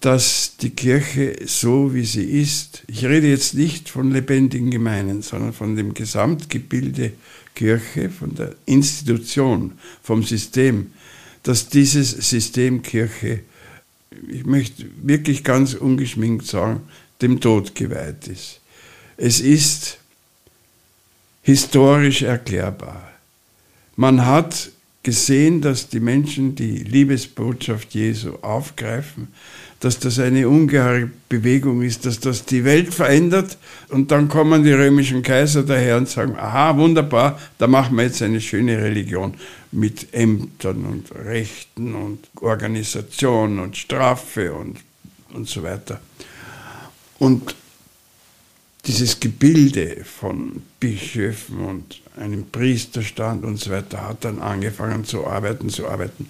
dass 0.00 0.56
die 0.60 0.70
Kirche 0.70 1.36
so 1.46 1.94
wie 1.94 2.04
sie 2.04 2.24
ist, 2.24 2.82
ich 2.86 3.04
rede 3.04 3.28
jetzt 3.28 3.54
nicht 3.54 3.88
von 3.88 4.12
lebendigen 4.12 4.70
Gemeinden, 4.70 5.22
sondern 5.22 5.52
von 5.52 5.74
dem 5.74 5.94
Gesamtgebilde 5.94 7.12
Kirche, 7.54 8.10
von 8.10 8.34
der 8.34 8.54
Institution, 8.66 9.72
vom 10.02 10.22
System, 10.22 10.92
dass 11.42 11.68
dieses 11.68 12.10
System 12.10 12.82
Kirche, 12.82 13.40
ich 14.28 14.44
möchte 14.44 14.84
wirklich 15.02 15.42
ganz 15.42 15.74
ungeschminkt 15.74 16.46
sagen, 16.46 16.82
dem 17.22 17.40
Tod 17.40 17.74
geweiht 17.74 18.28
ist. 18.28 18.60
Es 19.16 19.40
ist 19.40 19.98
historisch 21.42 22.22
erklärbar. 22.22 23.10
Man 23.96 24.26
hat 24.26 24.70
gesehen, 25.06 25.60
dass 25.60 25.88
die 25.88 26.00
Menschen 26.00 26.56
die 26.56 26.78
Liebesbotschaft 26.78 27.94
Jesu 27.94 28.32
aufgreifen, 28.42 29.28
dass 29.78 30.00
das 30.00 30.18
eine 30.18 30.48
ungeheure 30.48 31.08
Bewegung 31.28 31.82
ist, 31.82 32.06
dass 32.06 32.18
das 32.18 32.44
die 32.44 32.64
Welt 32.64 32.92
verändert 32.92 33.56
und 33.88 34.10
dann 34.10 34.28
kommen 34.28 34.64
die 34.64 34.72
römischen 34.72 35.22
Kaiser 35.22 35.62
daher 35.62 35.98
und 35.98 36.08
sagen, 36.08 36.34
aha, 36.36 36.76
wunderbar, 36.76 37.38
da 37.56 37.68
machen 37.68 37.96
wir 37.96 38.02
jetzt 38.02 38.20
eine 38.20 38.40
schöne 38.40 38.82
Religion 38.82 39.34
mit 39.70 40.12
Ämtern 40.12 40.84
und 40.84 41.14
Rechten 41.14 41.94
und 41.94 42.26
Organisation 42.40 43.60
und 43.60 43.76
Strafe 43.76 44.54
und, 44.54 44.78
und 45.32 45.48
so 45.48 45.62
weiter. 45.62 46.00
Und 47.20 47.54
dieses 48.86 49.18
Gebilde 49.18 50.04
von 50.04 50.62
Bischöfen 50.78 51.58
und 51.60 52.00
einem 52.16 52.48
Priesterstand 52.48 53.44
und 53.44 53.58
so 53.58 53.70
weiter 53.70 54.06
hat 54.06 54.24
dann 54.24 54.40
angefangen 54.40 55.04
zu 55.04 55.26
arbeiten, 55.26 55.68
zu 55.68 55.88
arbeiten. 55.88 56.28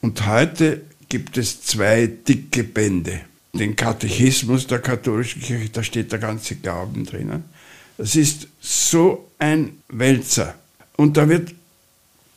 Und 0.00 0.26
heute 0.26 0.82
gibt 1.08 1.36
es 1.38 1.62
zwei 1.62 2.06
dicke 2.06 2.64
Bände. 2.64 3.20
Den 3.52 3.76
Katechismus 3.76 4.66
der 4.66 4.80
katholischen 4.80 5.40
Kirche, 5.42 5.68
da 5.70 5.82
steht 5.82 6.10
der 6.10 6.18
ganze 6.18 6.56
Glauben 6.56 7.06
drinnen. 7.06 7.44
Das 7.96 8.16
ist 8.16 8.48
so 8.60 9.30
ein 9.38 9.78
Wälzer. 9.88 10.56
Und 10.96 11.16
da 11.16 11.28
wird 11.28 11.54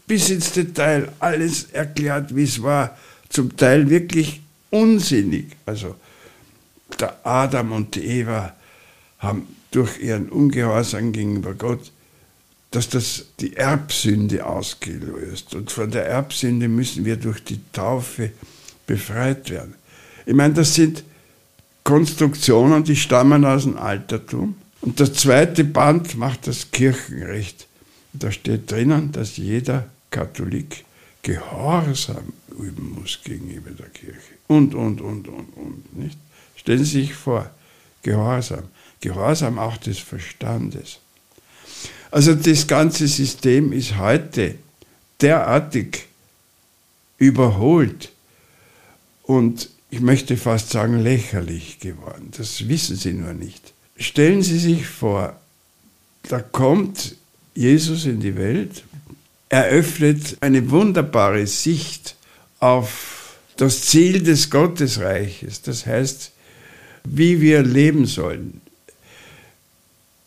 bis 0.05 0.30
ins 0.30 0.51
Detail 0.51 1.11
alles 1.20 1.65
erklärt, 1.72 2.36
wie 2.36 2.43
es 2.43 2.61
war. 2.61 2.97
Zum 3.30 3.57
Teil 3.57 3.89
wirklich 3.89 4.41
unsinnig. 4.70 5.47
Also 5.65 5.95
der 6.99 7.26
Adam 7.26 7.72
und 7.72 7.95
die 7.95 8.05
Eva 8.05 8.55
haben 9.20 9.47
durch 9.72 9.99
ihren 9.99 10.30
Ungehorsam 10.30 11.11
gegenüber 11.11 11.53
Gott, 11.53 11.91
dass 12.72 12.89
das 12.89 13.26
die 13.39 13.55
Erbsünde 13.55 14.45
ausgelöst. 14.45 15.55
Und 15.55 15.72
von 15.72 15.91
der 15.91 16.05
Erbsünde 16.05 16.68
müssen 16.68 17.05
wir 17.05 17.15
durch 17.15 17.43
die 17.43 17.59
Taufe 17.72 18.32
befreit 18.86 19.49
werden. 19.49 19.76
Ich 20.26 20.34
meine, 20.34 20.53
das 20.53 20.76
sind 20.76 21.03
Konstruktionen, 21.84 22.84
die 22.84 22.95
stammen 22.95 23.45
aus 23.45 23.63
dem 23.63 23.78
Altertum. 23.78 24.55
Und 24.82 24.99
das 24.99 25.13
zweite 25.13 25.63
Band 25.63 26.15
macht 26.18 26.47
das 26.47 26.72
Kirchenrecht. 26.72 27.68
Da 28.13 28.32
steht 28.32 28.70
drinnen, 28.70 29.11
dass 29.11 29.38
jeder 29.38 29.88
Katholik 30.11 30.84
Gehorsam 31.22 32.34
üben 32.57 32.95
muss 32.99 33.20
gegenüber 33.24 33.72
der 33.72 33.89
Kirche. 33.89 34.36
Und, 34.47 34.76
und, 34.76 35.01
und, 35.01 35.28
und, 35.28 35.49
und. 35.57 35.97
Nicht? 35.97 36.18
Stellen 36.55 36.84
Sie 36.84 37.01
sich 37.01 37.13
vor, 37.13 37.49
Gehorsam. 38.01 38.63
Gehorsam 39.01 39.59
auch 39.59 39.77
des 39.77 39.99
Verstandes. 39.99 40.99
Also 42.11 42.33
das 42.33 42.67
ganze 42.67 43.07
System 43.07 43.73
ist 43.73 43.97
heute 43.97 44.55
derartig 45.21 46.05
überholt 47.17 48.11
und 49.23 49.69
ich 49.89 49.99
möchte 50.01 50.37
fast 50.37 50.69
sagen 50.69 50.99
lächerlich 50.99 51.79
geworden. 51.79 52.31
Das 52.37 52.67
wissen 52.67 52.97
Sie 52.97 53.13
nur 53.13 53.33
nicht. 53.33 53.73
Stellen 53.97 54.41
Sie 54.41 54.59
sich 54.59 54.85
vor, 54.85 55.39
da 56.23 56.39
kommt 56.39 57.15
Jesus 57.55 58.05
in 58.05 58.19
die 58.19 58.35
Welt, 58.35 58.83
eröffnet 59.49 60.37
eine 60.41 60.69
wunderbare 60.69 61.47
Sicht 61.47 62.15
auf 62.59 63.37
das 63.55 63.81
Ziel 63.81 64.21
des 64.21 64.49
Gottesreiches, 64.49 65.61
das 65.61 65.85
heißt, 65.85 66.31
wie 67.05 67.41
wir 67.41 67.63
leben 67.63 68.05
sollen. 68.05 68.61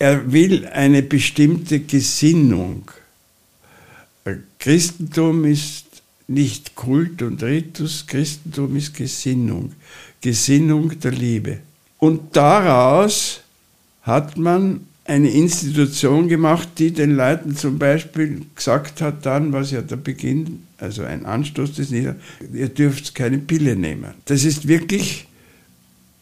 Er 0.01 0.33
will 0.33 0.67
eine 0.67 1.03
bestimmte 1.03 1.81
Gesinnung. 1.81 2.91
Christentum 4.59 5.45
ist 5.45 5.85
nicht 6.27 6.75
Kult 6.75 7.21
und 7.21 7.43
Ritus, 7.43 8.07
Christentum 8.07 8.77
ist 8.77 8.95
Gesinnung, 8.95 9.73
Gesinnung 10.23 10.99
der 11.01 11.13
Liebe. 11.13 11.59
Und 11.99 12.35
daraus 12.35 13.43
hat 14.01 14.39
man 14.39 14.87
eine 15.05 15.29
Institution 15.29 16.29
gemacht, 16.29 16.69
die 16.79 16.93
den 16.93 17.15
Leuten 17.15 17.55
zum 17.55 17.79
Beispiel 17.79 18.47
gesagt 18.55 19.03
hat, 19.03 19.27
dann, 19.27 19.53
was 19.53 19.71
ja 19.71 19.83
der 19.83 19.97
Beginn, 19.97 20.63
also 20.79 21.03
ein 21.03 21.27
Anstoß 21.27 21.75
des 21.75 21.91
Nieder, 21.91 22.17
ihr 22.55 22.71
dürft 22.71 23.15
keine 23.15 23.37
Pille 23.37 23.77
nehmen. 23.77 24.15
Das 24.25 24.45
ist 24.45 24.67
wirklich 24.67 25.27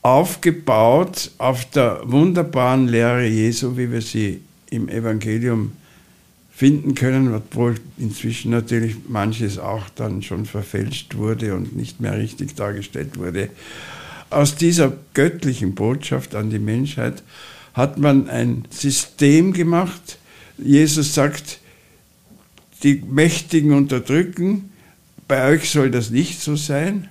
aufgebaut 0.09 1.33
auf 1.37 1.67
der 1.67 2.01
wunderbaren 2.05 2.89
Lehre 2.89 3.27
Jesu, 3.27 3.77
wie 3.77 3.93
wir 3.93 4.01
sie 4.01 4.41
im 4.71 4.89
Evangelium 4.89 5.73
finden 6.51 6.95
können, 6.95 7.35
obwohl 7.35 7.75
inzwischen 7.99 8.51
natürlich 8.51 8.97
manches 9.07 9.59
auch 9.59 9.89
dann 9.91 10.23
schon 10.23 10.47
verfälscht 10.47 11.17
wurde 11.17 11.55
und 11.55 11.77
nicht 11.77 12.01
mehr 12.01 12.17
richtig 12.17 12.55
dargestellt 12.57 13.19
wurde. 13.19 13.51
Aus 14.31 14.57
dieser 14.57 14.95
göttlichen 15.13 15.75
Botschaft 15.75 16.35
an 16.35 16.49
die 16.49 16.59
Menschheit 16.59 17.23
hat 17.75 17.99
man 17.99 18.31
ein 18.31 18.65
System 18.71 19.53
gemacht. 19.53 20.19
Jesus 20.57 21.15
sagt, 21.15 21.61
die 22.83 23.03
Mächtigen 23.07 23.75
unterdrücken, 23.75 24.71
bei 25.29 25.51
euch 25.51 25.69
soll 25.69 25.91
das 25.91 26.09
nicht 26.09 26.41
so 26.41 26.57
sein. 26.57 27.09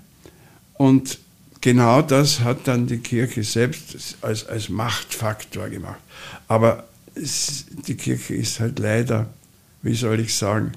Und 0.73 1.19
genau 1.67 2.01
das 2.01 2.39
hat 2.39 2.65
dann 2.69 2.87
die 2.87 2.99
Kirche 2.99 3.43
selbst 3.43 4.15
als, 4.21 4.47
als 4.47 4.69
Machtfaktor 4.69 5.67
gemacht. 5.67 5.99
Aber 6.47 6.87
es, 7.13 7.65
die 7.85 7.95
Kirche 7.95 8.35
ist 8.35 8.61
halt 8.61 8.79
leider, 8.79 9.27
wie 9.81 9.93
soll 9.93 10.21
ich 10.21 10.33
sagen, 10.33 10.71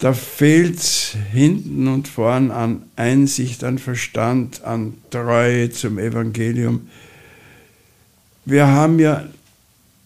da 0.00 0.12
fehlt 0.12 0.78
es 0.78 1.16
hinten 1.30 1.86
und 1.86 2.08
vorn 2.08 2.50
an 2.50 2.82
Einsicht, 2.96 3.62
an 3.62 3.78
Verstand, 3.78 4.64
an 4.64 4.94
Treue 5.10 5.70
zum 5.70 6.00
Evangelium. 6.00 6.88
Wir 8.46 8.66
haben 8.66 8.98
ja 8.98 9.28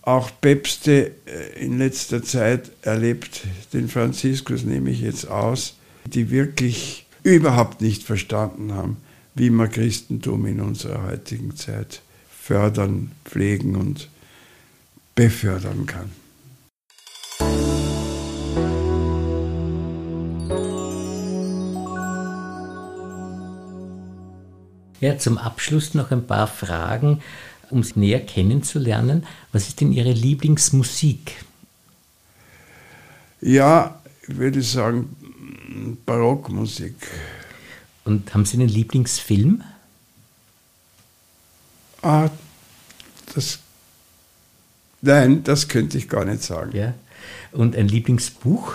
auch 0.03 0.31
Päpste 0.43 1.13
äh, 1.25 1.65
in 1.65 1.79
letzter 1.79 2.23
Zeit 2.23 2.71
erlebt, 2.83 3.41
den 3.73 3.89
Franziskus 3.89 4.65
nehme 4.65 4.91
ich 4.91 5.01
jetzt 5.01 5.29
aus, 5.29 5.77
die 6.05 6.31
wirklich 6.31 7.02
überhaupt 7.23 7.81
nicht 7.81 8.03
verstanden 8.03 8.73
haben, 8.75 8.97
wie 9.35 9.51
man 9.51 9.71
Christentum 9.71 10.47
in 10.47 10.61
unserer 10.61 11.05
heutigen 11.05 11.57
Zeit 11.57 12.03
fördern, 12.31 13.13
pflegen 13.25 13.77
und 13.77 14.09
befördern 15.15 15.87
kann. 15.87 16.11
Ja, 25.01 25.19
zum 25.19 25.37
Abschluss 25.37 25.95
noch 25.95 26.13
ein 26.13 26.27
paar 26.27 26.47
Fragen 26.47 27.21
um 27.71 27.83
Sie 27.83 27.99
näher 27.99 28.21
kennenzulernen. 28.21 29.27
Was 29.51 29.67
ist 29.67 29.81
denn 29.81 29.93
Ihre 29.93 30.13
Lieblingsmusik? 30.13 31.45
Ja, 33.41 34.01
ich 34.29 34.37
würde 34.37 34.63
sagen 34.63 35.17
Barockmusik. 36.07 36.95
Und 38.05 38.35
haben 38.35 38.45
Sie 38.45 38.57
einen 38.57 38.69
Lieblingsfilm? 38.69 39.63
Ah, 42.03 42.31
das. 43.35 43.61
Nein, 45.01 45.45
das 45.45 45.69
könnte 45.69 45.99
ich 45.99 46.09
gar 46.09 46.25
nicht 46.25 46.43
sagen. 46.43 46.77
Ja. 46.77 46.95
Und 47.53 47.77
ein 47.77 47.89
Lieblingsbuch? 47.89 48.75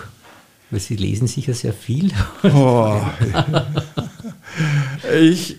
Weil 0.70 0.80
Sie 0.80 0.96
lesen 0.96 1.28
sicher 1.28 1.54
sehr 1.54 1.74
viel. 1.74 2.12
Oh. 2.44 3.02
ich, 5.14 5.58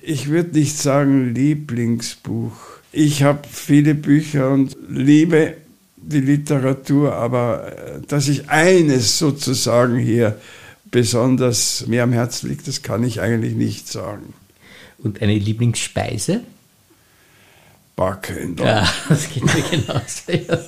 ich 0.00 0.28
würde 0.28 0.58
nicht 0.58 0.78
sagen 0.78 1.34
Lieblingsbuch. 1.34 2.52
Ich 2.92 3.22
habe 3.22 3.46
viele 3.50 3.94
Bücher 3.94 4.50
und 4.50 4.76
liebe 4.88 5.56
die 6.02 6.20
Literatur, 6.20 7.14
aber 7.14 7.72
äh, 7.72 8.00
dass 8.06 8.28
ich 8.28 8.48
eines 8.48 9.18
sozusagen 9.18 9.98
hier 9.98 10.38
besonders 10.90 11.86
mir 11.86 12.02
am 12.02 12.12
Herzen 12.12 12.50
liegt, 12.50 12.68
das 12.68 12.82
kann 12.82 13.02
ich 13.04 13.20
eigentlich 13.20 13.54
nicht 13.54 13.88
sagen. 13.88 14.34
Und 14.98 15.22
eine 15.22 15.36
Lieblingsspeise? 15.36 16.42
Backhändel. 17.96 18.66
Ja, 18.66 18.92
das 19.08 19.28
geht 19.30 19.44
mir 19.44 19.62
genauso. 19.62 20.62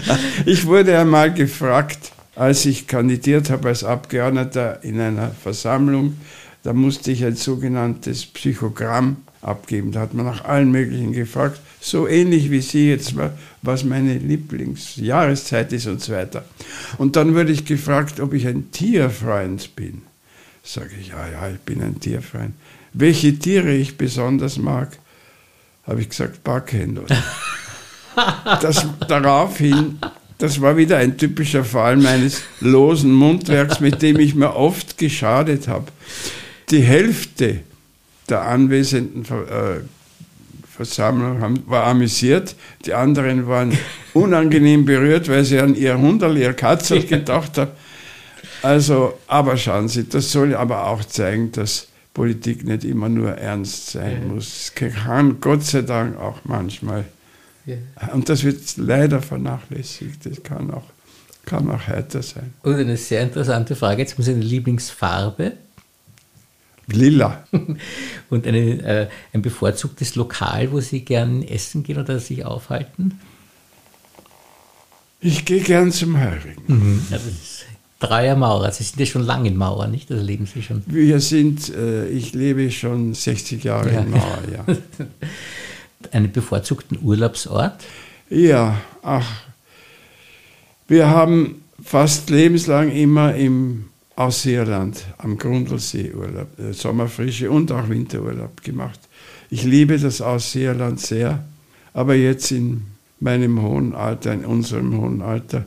ich 0.46 0.66
wurde 0.66 0.98
einmal 0.98 1.32
gefragt, 1.32 2.12
als 2.34 2.64
ich 2.64 2.86
kandidiert 2.86 3.50
habe 3.50 3.68
als 3.68 3.84
Abgeordneter 3.84 4.82
in 4.82 5.00
einer 5.00 5.30
Versammlung, 5.30 6.16
da 6.62 6.72
musste 6.72 7.10
ich 7.10 7.24
ein 7.24 7.36
sogenanntes 7.36 8.26
Psychogramm 8.26 9.18
abgeben. 9.42 9.92
Da 9.92 10.00
hat 10.00 10.14
man 10.14 10.26
nach 10.26 10.44
allen 10.44 10.70
möglichen 10.70 11.12
gefragt, 11.12 11.60
so 11.80 12.06
ähnlich 12.06 12.50
wie 12.50 12.60
Sie 12.60 12.90
jetzt, 12.90 13.14
was 13.62 13.84
meine 13.84 14.18
Lieblingsjahreszeit 14.18 15.72
ist 15.72 15.86
und 15.86 16.02
so 16.02 16.12
weiter. 16.12 16.44
Und 16.98 17.16
dann 17.16 17.34
wurde 17.34 17.52
ich 17.52 17.64
gefragt, 17.64 18.20
ob 18.20 18.34
ich 18.34 18.46
ein 18.46 18.70
Tierfreund 18.70 19.74
bin. 19.76 20.02
Sage 20.62 20.90
ich, 21.00 21.08
ja, 21.08 21.28
ja, 21.28 21.48
ich 21.48 21.60
bin 21.60 21.82
ein 21.82 21.98
Tierfreund. 21.98 22.52
Welche 22.92 23.38
Tiere 23.38 23.72
ich 23.72 23.96
besonders 23.96 24.58
mag, 24.58 24.98
habe 25.86 26.02
ich 26.02 26.10
gesagt, 26.10 26.44
Backhändel. 26.44 27.06
das, 28.60 28.86
daraufhin, 29.08 29.98
das 30.38 30.60
war 30.60 30.76
wieder 30.76 30.98
ein 30.98 31.16
typischer 31.16 31.64
Fall 31.64 31.96
meines 31.96 32.42
losen 32.60 33.12
Mundwerks, 33.12 33.80
mit 33.80 34.02
dem 34.02 34.18
ich 34.18 34.34
mir 34.34 34.54
oft 34.54 34.98
geschadet 34.98 35.68
habe 35.68 35.90
die 36.70 36.82
Hälfte 36.82 37.60
der 38.28 38.42
anwesenden 38.42 39.24
äh, 39.24 39.80
Versammlung 40.84 41.40
haben, 41.40 41.62
war 41.66 41.84
amüsiert, 41.84 42.56
die 42.86 42.94
anderen 42.94 43.46
waren 43.46 43.76
unangenehm 44.14 44.86
berührt, 44.86 45.28
weil 45.28 45.44
sie 45.44 45.58
an 45.58 45.74
ihr 45.74 45.98
Hunderl, 45.98 46.38
ihr 46.38 46.54
Katzel 46.54 47.04
gedacht 47.06 47.58
haben. 47.58 47.72
Also, 48.62 49.18
aber 49.26 49.56
schauen 49.56 49.88
Sie, 49.88 50.08
das 50.08 50.32
soll 50.32 50.54
aber 50.54 50.86
auch 50.86 51.04
zeigen, 51.04 51.52
dass 51.52 51.88
Politik 52.14 52.64
nicht 52.64 52.84
immer 52.84 53.08
nur 53.08 53.32
ernst 53.32 53.90
sein 53.90 54.22
ja. 54.22 54.28
muss. 54.28 54.72
Es 54.78 54.94
kann 54.94 55.40
Gott 55.40 55.64
sei 55.64 55.82
Dank 55.82 56.18
auch 56.18 56.38
manchmal. 56.44 57.04
Ja. 57.66 57.76
Und 58.12 58.28
das 58.28 58.42
wird 58.42 58.58
leider 58.76 59.20
vernachlässigt. 59.22 60.26
Das 60.26 60.42
kann 60.42 60.70
auch, 60.70 60.84
kann 61.46 61.70
auch 61.70 61.86
heiter 61.86 62.22
sein. 62.22 62.54
Und 62.62 62.74
eine 62.74 62.96
sehr 62.96 63.22
interessante 63.22 63.76
Frage: 63.76 64.02
Jetzt 64.02 64.14
haben 64.14 64.22
Sie 64.22 64.32
eine 64.32 64.42
Lieblingsfarbe? 64.42 65.52
Lila. 66.92 67.44
Und 68.30 68.46
eine, 68.46 68.58
äh, 68.58 69.08
ein 69.32 69.42
bevorzugtes 69.42 70.14
Lokal, 70.14 70.72
wo 70.72 70.80
Sie 70.80 71.04
gern 71.04 71.42
essen 71.42 71.82
gehen 71.82 71.98
oder 71.98 72.18
sich 72.18 72.44
aufhalten? 72.44 73.20
Ich 75.20 75.44
gehe 75.44 75.60
gern 75.60 75.92
zum 75.92 76.18
Heurigen. 76.18 76.62
Mhm. 76.66 77.02
Ja, 77.10 77.16
das 77.18 77.26
ist 77.26 77.66
Treuer 78.00 78.34
Maurer. 78.34 78.72
Sie 78.72 78.82
sind 78.82 78.98
ja 78.98 79.06
schon 79.06 79.22
lange 79.22 79.48
in 79.48 79.56
Mauer, 79.56 79.86
nicht? 79.86 80.10
Also 80.10 80.24
leben 80.24 80.46
Sie 80.46 80.62
schon. 80.62 80.82
Wir 80.86 81.20
sind, 81.20 81.68
äh, 81.74 82.08
ich 82.08 82.32
lebe 82.32 82.70
schon 82.70 83.12
60 83.12 83.62
Jahre 83.62 83.92
ja. 83.92 84.00
in 84.00 84.10
Mauer, 84.10 84.38
ja. 84.50 84.64
Einen 86.12 86.32
bevorzugten 86.32 86.98
Urlaubsort? 87.02 87.84
Ja, 88.30 88.80
ach. 89.02 89.42
Wir 90.88 91.10
haben 91.10 91.62
fast 91.84 92.30
lebenslang 92.30 92.90
immer 92.90 93.34
im 93.34 93.89
Ausseerland 94.20 95.02
am 95.16 95.38
Grundlsee 95.38 96.12
Urlaub, 96.12 96.58
äh, 96.58 96.74
Sommerfrische 96.74 97.50
und 97.50 97.72
auch 97.72 97.88
Winterurlaub 97.88 98.62
gemacht. 98.62 99.00
Ich 99.48 99.64
liebe 99.64 99.98
das 99.98 100.20
Ausseerland 100.20 101.00
sehr, 101.00 101.42
aber 101.94 102.14
jetzt 102.14 102.50
in 102.50 102.82
meinem 103.18 103.62
hohen 103.62 103.94
Alter, 103.94 104.34
in 104.34 104.44
unserem 104.44 105.00
hohen 105.00 105.22
Alter, 105.22 105.64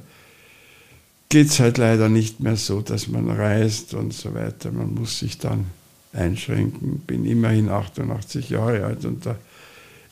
geht 1.29 1.47
es 1.47 1.59
halt 1.59 1.79
leider 1.79 2.09
nicht 2.09 2.41
mehr 2.41 2.55
so, 2.55 2.81
dass 2.81 3.07
man 3.07 3.27
reist 3.27 3.95
und 3.95 4.13
so 4.13 4.35
weiter. 4.35 4.71
Man 4.71 4.93
muss 4.93 5.17
sich 5.17 5.39
dann 5.39 5.65
einschränken. 6.13 6.99
Bin 7.07 7.25
immerhin 7.25 7.69
88 7.69 8.51
Jahre 8.51 8.85
alt 8.85 9.03
und 9.03 9.25
da 9.25 9.35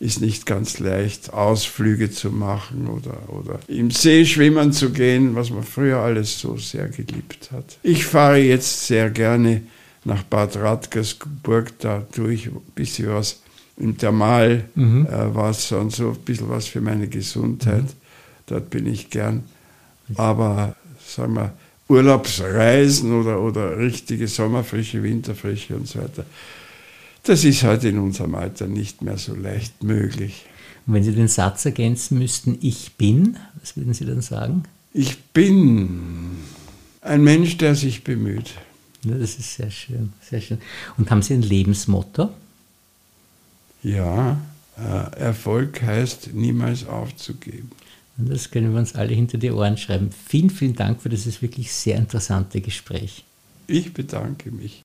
ist 0.02 0.20
nicht 0.20 0.48
ganz 0.48 0.80
leicht, 0.80 1.32
Ausflüge 1.32 2.10
zu 2.10 2.32
machen 2.32 2.88
oder, 2.88 3.30
oder 3.30 3.60
im 3.68 3.92
See 3.92 4.26
schwimmen 4.26 4.74
zu 4.74 4.90
gehen, 4.90 5.36
was 5.36 5.52
man 5.52 5.64
früher 5.64 6.00
alles 6.00 6.40
so 6.40 6.58
sehr 6.58 6.88
geliebt 6.88 7.52
hat. 7.52 7.78
Ich 7.84 8.06
fahre 8.06 8.40
jetzt 8.40 8.88
sehr 8.88 9.12
gerne 9.12 9.62
nach 10.04 10.24
Bad 10.24 10.58
Radkersburg, 10.58 11.78
da 11.78 12.00
tue 12.12 12.34
ich 12.34 12.48
ein 12.48 12.60
bisschen 12.74 13.10
was 13.10 13.42
im 13.78 13.96
Thermalwasser 13.96 14.66
mhm. 14.74 15.08
äh, 15.08 15.84
und 15.84 15.92
so 15.92 16.10
ein 16.10 16.18
bisschen 16.26 16.50
was 16.50 16.66
für 16.66 16.82
meine 16.82 17.08
Gesundheit. 17.08 17.84
Mhm. 17.84 17.90
Dort 18.48 18.70
bin 18.72 18.88
ich 18.88 19.12
gern. 19.12 19.44
Aber 20.16 20.76
sagen 21.06 21.36
wir, 21.36 21.54
Urlaubsreisen 21.88 23.14
oder, 23.14 23.40
oder 23.40 23.78
richtige 23.78 24.28
Sommerfrische, 24.28 25.04
Winterfrische 25.04 25.76
und 25.76 25.88
so 25.88 26.00
weiter, 26.00 26.26
das 27.24 27.44
ist 27.44 27.64
halt 27.64 27.84
in 27.84 28.00
unserem 28.00 28.36
Alter 28.36 28.68
nicht 28.68 29.02
mehr 29.02 29.18
so 29.18 29.36
leicht 29.36 29.84
möglich. 29.84 30.46
Und 30.88 30.96
wenn 30.96 31.04
Sie 31.04 31.14
den 31.14 31.28
Satz 31.28 31.66
ergänzen 31.66 32.18
müssten, 32.18 32.58
ich 32.62 32.94
bin, 32.94 33.38
was 33.60 33.78
würden 33.78 33.94
Sie 33.94 34.06
dann 34.06 34.22
sagen? 34.22 34.64
Ich 34.94 35.20
bin 35.20 36.38
ein 37.02 37.24
Mensch, 37.24 37.58
der 37.58 37.76
sich 37.76 38.04
bemüht. 38.04 38.52
Ja, 39.04 39.16
das 39.16 39.36
ist 39.36 39.56
sehr 39.56 39.72
schön, 39.72 40.14
sehr 40.22 40.42
schön. 40.42 40.60
Und 40.98 41.10
haben 41.10 41.22
Sie 41.22 41.34
ein 41.34 41.42
Lebensmotto? 41.42 42.30
Ja, 43.84 44.40
äh, 44.78 45.20
Erfolg 45.20 45.82
heißt 45.82 46.34
niemals 46.34 46.86
aufzugeben. 46.86 47.72
Und 48.18 48.30
das 48.30 48.52
können 48.52 48.74
wir 48.74 48.80
uns 48.80 48.94
alle 48.94 49.14
hinter 49.14 49.38
die 49.38 49.52
Ohren 49.52 49.78
schreiben. 49.78 50.10
Vielen, 50.28 50.50
vielen 50.50 50.76
Dank 50.76 51.02
für 51.02 51.10
dieses 51.10 51.42
wirklich 51.42 51.72
sehr 51.72 51.98
interessante 51.98 52.62
Gespräch. 52.62 53.24
Ich 53.68 53.94
bedanke 53.94 54.52
mich. 54.52 54.84